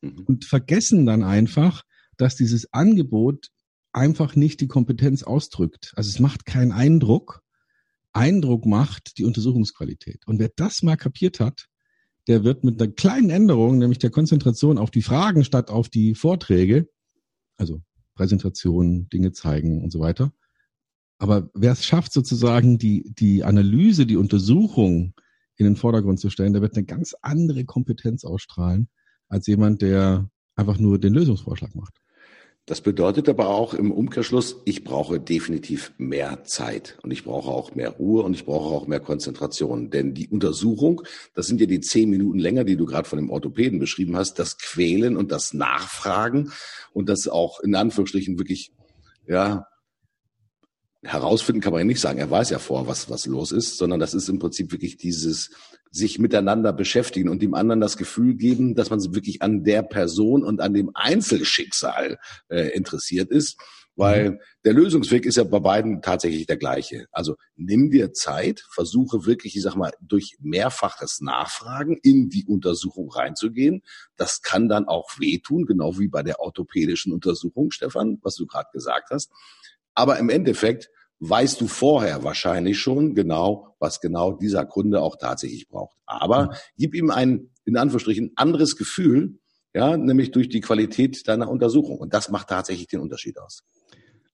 Mhm. 0.02 0.26
Und 0.28 0.46
vergessen 0.46 1.08
dann 1.08 1.24
einfach, 1.24 1.82
dass 2.20 2.36
dieses 2.36 2.72
Angebot 2.74 3.50
einfach 3.94 4.36
nicht 4.36 4.62
die 4.62 4.68
Kompetenz 4.68 5.24
ausdrückt. 5.24 5.94
Also 5.96 6.10
es 6.10 6.20
macht 6.20 6.46
keinen 6.46 6.72
Eindruck. 6.72 7.42
Eindruck 8.12 8.66
macht 8.66 9.18
die 9.18 9.26
Untersuchungsqualität. 9.26 10.28
Und 10.28 10.40
wer 10.40 10.50
das 10.56 10.84
mal 10.84 10.98
kapiert 10.98 11.40
hat, 11.40 11.68
der 12.28 12.44
wird 12.44 12.64
mit 12.64 12.82
einer 12.82 12.92
kleinen 12.92 13.30
Änderung, 13.30 13.78
nämlich 13.78 14.00
der 14.00 14.12
Konzentration 14.12 14.78
auf 14.78 14.92
die 14.92 15.02
Fragen 15.02 15.44
statt 15.44 15.70
auf 15.72 15.90
die 15.90 16.14
Vorträge, 16.14 16.90
also 17.58 17.82
Präsentationen, 18.16 19.10
Dinge 19.10 19.32
zeigen 19.32 19.82
und 19.82 19.92
so 19.92 20.00
weiter, 20.00 20.34
Aber 21.20 21.50
wer 21.54 21.74
es 21.74 21.86
schafft, 21.86 22.14
sozusagen 22.14 22.78
die, 22.78 23.14
die 23.14 23.44
Analyse, 23.44 24.06
die 24.06 24.18
Untersuchung 24.18 25.14
in 25.58 25.66
den 25.66 25.76
Vordergrund 25.76 26.20
zu 26.20 26.30
stellen, 26.30 26.54
der 26.54 26.62
wird 26.62 26.76
eine 26.76 26.86
ganz 26.86 27.14
andere 27.22 27.66
Kompetenz 27.66 28.24
ausstrahlen 28.24 28.90
als 29.28 29.46
jemand, 29.48 29.82
der 29.82 30.30
einfach 30.56 30.78
nur 30.78 30.98
den 31.00 31.14
Lösungsvorschlag 31.14 31.76
macht. 31.76 32.00
Das 32.66 32.82
bedeutet 32.82 33.28
aber 33.28 33.50
auch 33.50 33.74
im 33.74 33.92
Umkehrschluss, 33.92 34.62
ich 34.66 34.84
brauche 34.84 35.20
definitiv 35.20 35.92
mehr 35.98 36.44
Zeit 36.44 37.00
und 37.02 37.10
ich 37.10 37.24
brauche 37.24 37.50
auch 37.50 37.74
mehr 37.74 37.90
Ruhe 37.90 38.22
und 38.22 38.36
ich 38.36 38.46
brauche 38.46 38.76
auch 38.76 38.86
mehr 38.86 39.00
Konzentration. 39.00 39.90
Denn 39.90 40.14
die 40.14 40.28
Untersuchung, 40.28 41.02
das 41.34 41.48
sind 41.48 41.60
ja 41.62 41.66
die 41.66 41.80
zehn 41.80 42.12
Minuten 42.12 42.38
länger, 42.38 42.66
die 42.66 42.76
du 42.76 42.86
gerade 42.86 43.10
von 43.10 43.18
dem 43.18 43.32
Orthopäden 43.32 43.80
beschrieben 43.80 44.16
hast, 44.16 44.38
das 44.38 44.60
Quälen 44.60 45.18
und 45.18 45.32
das 45.32 45.54
Nachfragen 45.54 46.52
und 46.94 47.10
das 47.10 47.28
auch 47.28 47.60
in 47.62 47.74
Anführungsstrichen 47.74 48.38
wirklich, 48.38 48.72
ja, 49.28 49.66
herausfinden 51.04 51.62
kann 51.62 51.72
man 51.72 51.80
ja 51.80 51.86
nicht 51.86 52.02
sagen. 52.02 52.20
Er 52.20 52.30
weiß 52.30 52.50
ja 52.50 52.60
vor, 52.60 52.88
was, 52.88 53.10
was 53.10 53.26
los 53.26 53.52
ist, 53.52 53.78
sondern 53.78 54.00
das 54.00 54.14
ist 54.14 54.28
im 54.30 54.40
Prinzip 54.40 54.72
wirklich 54.72 54.98
dieses 54.98 55.52
sich 55.92 56.20
miteinander 56.20 56.74
beschäftigen 56.74 57.30
und 57.30 57.42
dem 57.42 57.54
anderen 57.54 57.82
das 57.82 57.98
Gefühl 57.98 58.36
geben, 58.36 58.76
dass 58.76 58.90
man 58.90 59.00
wirklich 59.16 59.42
an 59.42 59.64
der 59.64 59.82
Person 59.82 60.44
und 60.44 60.62
an 60.62 60.74
dem 60.74 60.92
Einzelschicksal 60.94 62.20
äh, 62.50 62.70
interessiert 62.70 63.32
ist. 63.32 63.58
Weil 63.96 64.32
mhm. 64.32 64.40
der 64.64 64.74
Lösungsweg 64.74 65.26
ist 65.26 65.36
ja 65.36 65.44
bei 65.44 65.60
beiden 65.60 66.02
tatsächlich 66.02 66.46
der 66.46 66.56
gleiche. 66.56 67.08
Also 67.12 67.36
nimm 67.58 67.90
dir 67.90 68.14
Zeit, 68.14 68.64
versuche 68.72 69.26
wirklich, 69.26 69.58
ich 69.58 69.62
sag 69.62 69.76
mal, 69.76 69.92
durch 70.00 70.38
mehrfaches 70.40 71.20
Nachfragen 71.20 72.00
in 72.02 72.30
die 72.30 72.46
Untersuchung 72.46 73.12
reinzugehen. 73.12 73.82
Das 74.16 74.42
kann 74.42 74.70
dann 74.70 74.88
auch 74.88 75.20
wehtun, 75.20 75.66
genau 75.66 76.00
wie 76.00 76.08
bei 76.08 76.24
der 76.24 76.40
orthopädischen 76.40 77.12
Untersuchung, 77.12 77.72
Stefan, 77.72 78.20
was 78.22 78.36
du 78.36 78.48
gerade 78.48 78.70
gesagt 78.72 79.10
hast. 79.10 79.32
Aber 79.94 80.18
im 80.20 80.30
Endeffekt 80.30 80.90
weißt 81.20 81.60
du 81.60 81.68
vorher 81.68 82.24
wahrscheinlich 82.24 82.80
schon 82.80 83.14
genau, 83.14 83.76
was 83.80 84.00
genau 84.00 84.34
dieser 84.34 84.66
Kunde 84.66 85.02
auch 85.02 85.18
tatsächlich 85.18 85.68
braucht. 85.68 85.98
Aber 86.06 86.46
mhm. 86.46 86.50
gib 86.78 86.96
ihm 86.96 87.12
ein, 87.12 87.50
in 87.66 87.78
Anführungsstrichen, 87.78 88.32
anderes 88.36 88.76
Gefühl, 88.76 89.40
ja, 89.74 89.98
nämlich 89.98 90.32
durch 90.32 90.50
die 90.50 90.62
Qualität 90.62 91.28
deiner 91.28 91.50
Untersuchung. 91.50 91.98
Und 91.98 92.14
das 92.14 92.30
macht 92.30 92.50
tatsächlich 92.50 92.88
den 92.88 93.02
Unterschied 93.02 93.38
aus. 93.38 93.64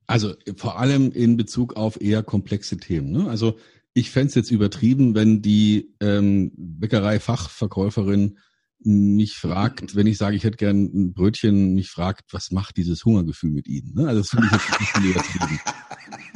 Also 0.08 0.34
vor 0.56 0.80
allem 0.80 1.12
in 1.12 1.36
Bezug 1.36 1.76
auf 1.76 2.00
eher 2.00 2.22
komplexe 2.24 2.78
Themen. 2.78 3.12
Ne? 3.12 3.28
Also 3.28 3.58
ich 3.94 4.12
fände 4.12 4.28
es 4.28 4.36
jetzt 4.36 4.52
übertrieben, 4.52 5.16
wenn 5.16 5.42
die 5.42 5.96
ähm, 6.00 6.52
Bäckerei-Fachverkäuferin 6.56 8.38
mich 8.80 9.36
fragt, 9.36 9.96
wenn 9.96 10.08
ich 10.08 10.18
sage, 10.18 10.36
ich 10.36 10.44
hätte 10.44 10.58
gern 10.58 10.84
ein 10.94 11.14
Brötchen, 11.14 11.74
mich 11.74 11.90
fragt, 11.90 12.34
was 12.34 12.52
macht 12.52 12.78
dieses 12.78 13.04
Hungergefühl 13.06 13.52
mit 13.52 13.68
Ihnen? 13.68 13.94
Ne? 13.96 14.08
Also 14.08 14.22
das 14.22 14.30
finde 14.30 14.48
ich 14.48 14.52
jetzt 14.52 14.80
bisschen 14.80 15.12
übertrieben. 15.12 15.60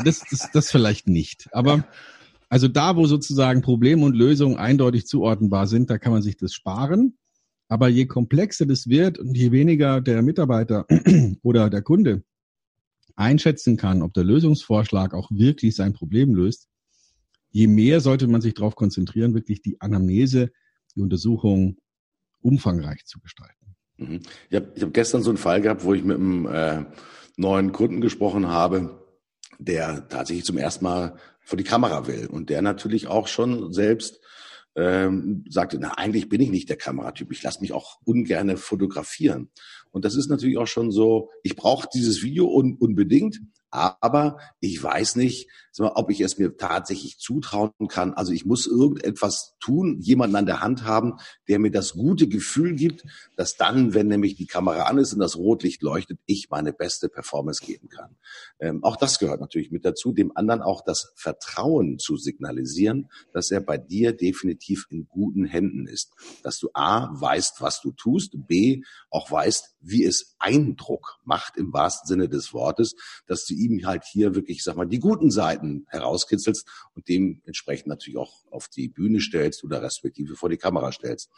Das, 0.03 0.23
das, 0.31 0.49
das 0.51 0.71
vielleicht 0.71 1.07
nicht. 1.07 1.49
Aber 1.51 1.85
also 2.49 2.67
da, 2.67 2.95
wo 2.95 3.05
sozusagen 3.05 3.61
Problem 3.61 4.01
und 4.01 4.15
Lösung 4.15 4.57
eindeutig 4.57 5.05
zuordnenbar 5.05 5.67
sind, 5.67 5.89
da 5.89 5.97
kann 5.99 6.11
man 6.11 6.21
sich 6.21 6.37
das 6.37 6.53
sparen. 6.53 7.17
Aber 7.67 7.87
je 7.87 8.07
komplexer 8.07 8.65
das 8.65 8.87
wird 8.87 9.19
und 9.19 9.37
je 9.37 9.51
weniger 9.51 10.01
der 10.01 10.23
Mitarbeiter 10.23 10.87
oder 11.43 11.69
der 11.69 11.83
Kunde 11.83 12.23
einschätzen 13.15 13.77
kann, 13.77 14.01
ob 14.01 14.13
der 14.13 14.23
Lösungsvorschlag 14.23 15.13
auch 15.13 15.29
wirklich 15.29 15.75
sein 15.75 15.93
Problem 15.93 16.33
löst, 16.33 16.67
je 17.51 17.67
mehr 17.67 18.01
sollte 18.01 18.27
man 18.27 18.41
sich 18.41 18.55
darauf 18.55 18.75
konzentrieren, 18.75 19.35
wirklich 19.35 19.61
die 19.61 19.79
Anamnese, 19.81 20.51
die 20.95 21.01
Untersuchung 21.01 21.77
umfangreich 22.41 23.05
zu 23.05 23.19
gestalten. 23.19 23.75
Mhm. 23.97 24.21
Ich 24.49 24.55
habe 24.55 24.71
ich 24.75 24.83
hab 24.83 24.93
gestern 24.93 25.21
so 25.21 25.29
einen 25.29 25.37
Fall 25.37 25.61
gehabt, 25.61 25.83
wo 25.83 25.93
ich 25.93 26.03
mit 26.03 26.17
einem 26.17 26.45
äh, 26.47 26.85
neuen 27.37 27.71
Kunden 27.71 28.01
gesprochen 28.01 28.47
habe, 28.47 29.05
der 29.57 30.07
tatsächlich 30.07 30.45
zum 30.45 30.57
ersten 30.57 30.85
Mal 30.85 31.17
vor 31.41 31.57
die 31.57 31.63
Kamera 31.63 32.07
will 32.07 32.27
und 32.27 32.49
der 32.49 32.61
natürlich 32.61 33.07
auch 33.07 33.27
schon 33.27 33.73
selbst 33.73 34.19
ähm, 34.75 35.43
sagte, 35.49 35.77
na 35.79 35.97
eigentlich 35.97 36.29
bin 36.29 36.41
ich 36.41 36.51
nicht 36.51 36.69
der 36.69 36.77
Kameratyp, 36.77 37.31
ich 37.31 37.43
lasse 37.43 37.59
mich 37.61 37.73
auch 37.73 37.99
ungerne 38.05 38.55
fotografieren. 38.55 39.49
Und 39.91 40.05
das 40.05 40.15
ist 40.15 40.29
natürlich 40.29 40.57
auch 40.57 40.67
schon 40.67 40.91
so, 40.91 41.31
ich 41.43 41.55
brauche 41.55 41.87
dieses 41.93 42.21
Video 42.21 42.47
un 42.47 42.77
unbedingt, 42.77 43.41
aber 43.71 44.37
ich 44.59 44.81
weiß 44.81 45.15
nicht, 45.15 45.49
ob 45.79 46.09
ich 46.09 46.21
es 46.21 46.37
mir 46.37 46.57
tatsächlich 46.57 47.17
zutrauen 47.19 47.71
kann. 47.87 48.13
Also 48.13 48.31
ich 48.31 48.45
muss 48.45 48.67
irgendetwas 48.67 49.55
tun, 49.59 49.99
jemanden 50.01 50.35
an 50.35 50.45
der 50.45 50.61
Hand 50.61 50.83
haben, 50.83 51.13
der 51.47 51.59
mir 51.59 51.71
das 51.71 51.93
gute 51.93 52.27
Gefühl 52.27 52.75
gibt, 52.75 53.05
dass 53.35 53.57
dann, 53.57 53.93
wenn 53.93 54.07
nämlich 54.07 54.35
die 54.35 54.47
Kamera 54.47 54.83
an 54.83 54.97
ist 54.97 55.13
und 55.13 55.19
das 55.19 55.37
Rotlicht 55.37 55.81
leuchtet, 55.81 56.19
ich 56.25 56.49
meine 56.49 56.73
beste 56.73 57.09
Performance 57.09 57.63
geben 57.65 57.89
kann. 57.89 58.15
Ähm, 58.59 58.83
auch 58.83 58.95
das 58.95 59.19
gehört 59.19 59.41
natürlich 59.41 59.71
mit 59.71 59.85
dazu, 59.85 60.11
dem 60.11 60.35
anderen 60.35 60.61
auch 60.61 60.83
das 60.83 61.13
Vertrauen 61.15 61.99
zu 61.99 62.17
signalisieren, 62.17 63.09
dass 63.33 63.51
er 63.51 63.61
bei 63.61 63.77
dir 63.77 64.13
definitiv 64.13 64.87
in 64.89 65.07
guten 65.07 65.45
Händen 65.45 65.87
ist. 65.87 66.11
Dass 66.43 66.59
du 66.59 66.69
A, 66.73 67.09
weißt, 67.11 67.61
was 67.61 67.81
du 67.81 67.91
tust, 67.91 68.33
B, 68.47 68.81
auch 69.09 69.31
weißt, 69.31 69.75
wie 69.81 70.03
es 70.03 70.35
Eindruck 70.39 71.19
macht 71.23 71.57
im 71.57 71.73
wahrsten 71.73 72.07
Sinne 72.07 72.29
des 72.29 72.53
Wortes, 72.53 72.95
dass 73.27 73.45
du 73.45 73.53
ihm 73.53 73.85
halt 73.85 74.03
hier 74.03 74.35
wirklich, 74.35 74.63
sag 74.63 74.75
mal, 74.75 74.85
die 74.85 74.99
guten 74.99 75.31
Seiten 75.31 75.68
herauskitzelst 75.87 76.67
und 76.95 77.07
dementsprechend 77.07 77.87
natürlich 77.87 78.17
auch 78.17 78.33
auf 78.51 78.67
die 78.67 78.87
Bühne 78.87 79.19
stellst 79.19 79.63
oder 79.63 79.81
respektive 79.81 80.35
vor 80.35 80.49
die 80.49 80.57
Kamera 80.57 80.91
stellst. 80.91 81.29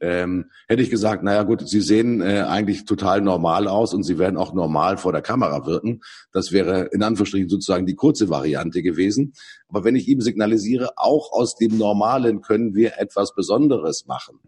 Ähm, 0.00 0.50
hätte 0.68 0.82
ich 0.82 0.90
gesagt, 0.90 1.22
naja 1.22 1.42
gut, 1.42 1.68
sie 1.68 1.80
sehen 1.80 2.20
äh, 2.20 2.42
eigentlich 2.42 2.84
total 2.84 3.20
normal 3.20 3.68
aus 3.68 3.94
und 3.94 4.04
sie 4.04 4.18
werden 4.18 4.36
auch 4.36 4.54
normal 4.54 4.96
vor 4.96 5.12
der 5.12 5.22
Kamera 5.22 5.66
wirken. 5.66 6.00
Das 6.32 6.52
wäre 6.52 6.88
in 6.92 7.02
Anführungsstrichen 7.02 7.48
sozusagen 7.48 7.86
die 7.86 7.96
kurze 7.96 8.28
Variante 8.28 8.82
gewesen. 8.82 9.32
Aber 9.68 9.84
wenn 9.84 9.96
ich 9.96 10.08
ihm 10.08 10.20
signalisiere, 10.20 10.92
auch 10.96 11.32
aus 11.32 11.56
dem 11.56 11.76
Normalen 11.78 12.40
können 12.40 12.74
wir 12.74 12.98
etwas 12.98 13.34
Besonderes 13.34 14.06
machen, 14.06 14.38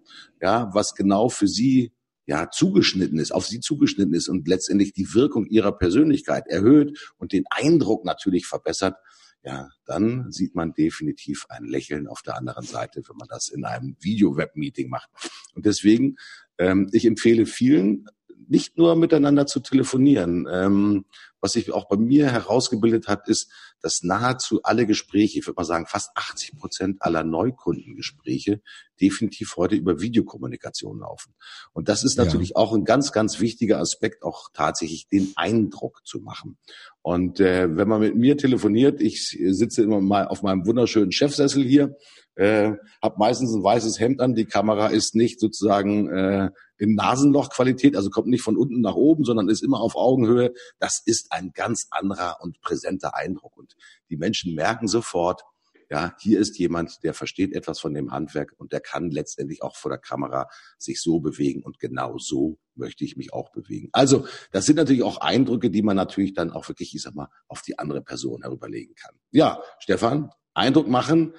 ja, 0.41 0.71
was 0.73 0.95
genau 0.95 1.29
für 1.29 1.49
sie 1.49 1.93
ja, 2.31 2.49
zugeschnitten 2.49 3.19
ist, 3.19 3.33
auf 3.33 3.47
sie 3.47 3.59
zugeschnitten 3.59 4.15
ist 4.15 4.29
und 4.29 4.47
letztendlich 4.47 4.93
die 4.93 5.15
Wirkung 5.15 5.47
ihrer 5.47 5.73
Persönlichkeit 5.73 6.47
erhöht 6.47 7.13
und 7.19 7.33
den 7.33 7.43
Eindruck 7.51 8.05
natürlich 8.05 8.47
verbessert, 8.47 8.95
ja, 9.43 9.69
dann 9.87 10.31
sieht 10.31 10.55
man 10.55 10.75
definitiv 10.75 11.47
ein 11.49 11.65
Lächeln 11.65 12.07
auf 12.07 12.23
der 12.23 12.37
anderen 12.37 12.65
Seite, 12.65 13.03
wenn 13.09 13.17
man 13.17 13.29
das 13.29 13.49
in 13.49 13.65
einem 13.65 13.97
Video-Web-Meeting 14.01 14.91
macht. 14.91 15.09
Und 15.55 15.65
deswegen, 15.67 16.17
ähm, 16.59 16.89
ich 16.93 17.07
empfehle 17.07 17.47
vielen, 17.47 18.07
nicht 18.49 18.77
nur 18.77 18.97
miteinander 18.97 19.47
zu 19.47 19.61
telefonieren. 19.61 20.47
Ähm, 20.51 21.07
was 21.41 21.53
sich 21.53 21.73
auch 21.73 21.89
bei 21.89 21.97
mir 21.97 22.31
herausgebildet 22.31 23.09
hat, 23.09 23.29
ist, 23.29 23.51
dass 23.83 24.03
nahezu 24.03 24.61
alle 24.63 24.87
Gespräche, 24.87 25.39
ich 25.39 25.47
würde 25.47 25.57
mal 25.57 25.65
sagen 25.65 25.87
fast 25.87 26.11
80 26.15 26.57
Prozent 26.57 27.03
aller 27.03 27.25
Neukundengespräche 27.25 28.61
definitiv 29.01 29.57
heute 29.57 29.77
über 29.77 30.01
Videokommunikation 30.01 31.01
laufen. 31.01 31.35
Und 31.73 31.89
das 31.89 32.05
ist 32.05 32.19
natürlich 32.19 32.51
ja. 32.51 32.57
auch 32.57 32.75
ein 32.75 32.85
ganz, 32.85 33.13
ganz 33.13 33.41
wichtiger 33.41 33.79
Aspekt, 33.79 34.23
auch 34.23 34.51
tatsächlich 34.53 35.09
den 35.09 35.33
Eindruck 35.37 36.03
zu 36.05 36.21
machen. 36.21 36.59
Und 37.03 37.41
äh, 37.41 37.77
wenn 37.77 37.89
man 37.89 38.01
mit 38.01 38.17
mir 38.17 38.37
telefoniert, 38.37 39.01
ich 39.01 39.37
sitze 39.51 39.83
immer 39.83 40.01
mal 40.01 40.29
auf 40.29 40.43
meinem 40.43 40.67
wunderschönen 40.67 41.13
Chefsessel 41.13 41.65
hier, 41.65 41.97
äh, 42.35 42.73
habe 43.03 43.17
meistens 43.19 43.55
ein 43.55 43.63
weißes 43.63 43.99
Hemd 43.99 44.21
an, 44.21 44.35
die 44.35 44.45
Kamera 44.45 44.89
ist 44.89 45.15
nicht 45.15 45.41
sozusagen 45.41 46.09
äh, 46.09 46.51
in 46.79 46.95
Nasenlochqualität, 46.95 47.97
also 47.97 48.09
kommt 48.11 48.29
nicht 48.29 48.43
von 48.43 48.57
unten 48.57 48.81
nach 48.81 48.95
oben, 48.95 49.25
sondern 49.25 49.49
ist 49.49 49.63
immer 49.63 49.81
auf 49.81 49.97
Augenhöhe. 49.97 50.53
Das 50.79 51.03
ist 51.05 51.33
ein 51.33 51.53
ganz 51.53 51.87
anderer 51.91 52.39
und 52.41 52.61
präsenter 52.61 53.15
Eindruck. 53.15 53.51
Und 53.75 54.11
die 54.11 54.17
Menschen 54.17 54.55
merken 54.55 54.89
sofort, 54.89 55.43
ja, 55.91 56.15
hier 56.21 56.39
ist 56.39 56.57
jemand, 56.59 57.03
der 57.03 57.15
versteht 57.15 57.53
etwas 57.53 57.81
von 57.81 57.93
dem 57.93 58.13
Handwerk 58.13 58.55
und 58.59 58.73
der 58.73 58.81
kann 58.81 59.11
letztendlich 59.11 59.63
auch 59.63 59.77
vor 59.77 59.91
der 59.91 59.99
Kamera 59.99 60.49
sich 60.79 61.03
so 61.03 61.19
bewegen 61.19 61.63
und 61.65 61.81
genau 61.81 62.17
so 62.17 62.61
möchte 62.77 63.05
ich 63.05 63.17
mich 63.17 63.33
auch 63.33 63.51
bewegen. 63.51 63.89
Also, 63.91 64.27
das 64.53 64.67
sind 64.67 64.77
natürlich 64.77 65.03
auch 65.03 65.21
Eindrücke, 65.21 65.69
die 65.69 65.83
man 65.83 65.97
natürlich 65.97 66.33
dann 66.33 66.53
auch 66.53 66.69
wirklich, 66.69 66.95
ich 66.95 67.03
sag 67.03 67.17
mal, 67.17 67.29
auf 67.49 67.63
die 67.63 67.79
andere 67.79 68.03
Person 68.03 68.43
herüberlegen 68.43 68.95
kann. 68.95 69.17
Ja, 69.33 69.61
Stefan, 69.81 70.31
Eindruck 70.55 70.89
machen 70.89 71.35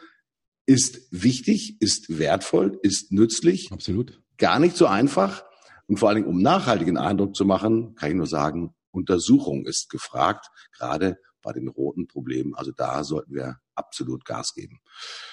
ist 0.65 1.07
wichtig, 1.11 1.77
ist 1.81 2.19
wertvoll, 2.19 2.77
ist 2.83 3.11
nützlich. 3.11 3.71
Absolut. 3.71 4.21
Gar 4.37 4.59
nicht 4.59 4.75
so 4.75 4.85
einfach. 4.85 5.45
Und 5.87 5.97
vor 5.97 6.09
allen 6.09 6.17
Dingen, 6.17 6.29
um 6.29 6.41
nachhaltigen 6.41 6.97
Eindruck 6.97 7.35
zu 7.35 7.45
machen, 7.45 7.95
kann 7.95 8.09
ich 8.09 8.15
nur 8.15 8.27
sagen, 8.27 8.75
Untersuchung 8.91 9.65
ist 9.65 9.89
gefragt, 9.89 10.47
gerade 10.77 11.17
bei 11.41 11.53
den 11.53 11.67
roten 11.67 12.07
Problemen. 12.07 12.55
Also 12.55 12.71
da 12.71 13.03
sollten 13.03 13.33
wir 13.33 13.57
absolut 13.75 14.25
Gas 14.25 14.53
geben. 14.53 14.79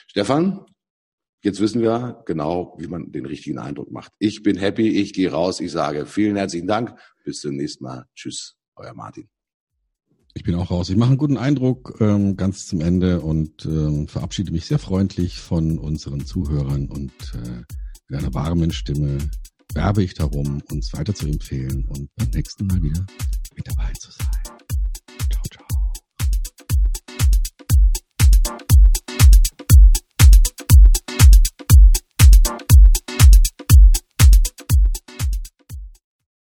Stefan, 0.06 0.64
jetzt 1.42 1.60
wissen 1.60 1.82
wir 1.82 2.22
genau, 2.26 2.76
wie 2.78 2.86
man 2.86 3.12
den 3.12 3.26
richtigen 3.26 3.58
Eindruck 3.58 3.90
macht. 3.90 4.12
Ich 4.18 4.42
bin 4.42 4.56
happy, 4.56 4.88
ich 4.88 5.12
gehe 5.12 5.30
raus, 5.30 5.60
ich 5.60 5.72
sage 5.72 6.06
vielen 6.06 6.36
herzlichen 6.36 6.66
Dank. 6.66 6.98
Bis 7.24 7.40
zum 7.40 7.56
nächsten 7.56 7.84
Mal. 7.84 8.06
Tschüss, 8.14 8.56
euer 8.76 8.94
Martin. 8.94 9.28
Ich 10.34 10.44
bin 10.44 10.54
auch 10.54 10.70
raus. 10.70 10.88
Ich 10.88 10.96
mache 10.96 11.08
einen 11.08 11.18
guten 11.18 11.36
Eindruck 11.36 11.96
ähm, 12.00 12.36
ganz 12.36 12.66
zum 12.66 12.80
Ende 12.80 13.20
und 13.20 13.64
ähm, 13.64 14.06
verabschiede 14.06 14.52
mich 14.52 14.66
sehr 14.66 14.78
freundlich 14.78 15.40
von 15.40 15.78
unseren 15.78 16.24
Zuhörern 16.24 16.86
und 16.86 17.12
äh, 17.34 17.64
mit 18.08 18.20
einer 18.20 18.32
warmen 18.32 18.70
Stimme 18.70 19.18
werbe 19.74 20.02
ich 20.02 20.14
darum, 20.14 20.62
uns 20.70 20.92
weiter 20.94 21.14
zu 21.14 21.26
empfehlen 21.26 21.86
und 21.88 22.08
beim 22.16 22.30
nächsten 22.30 22.66
Mal 22.66 22.82
wieder 22.82 23.04
mit 23.56 23.66
dabei 23.66 23.92
zu 23.94 24.10
sein. 24.12 24.37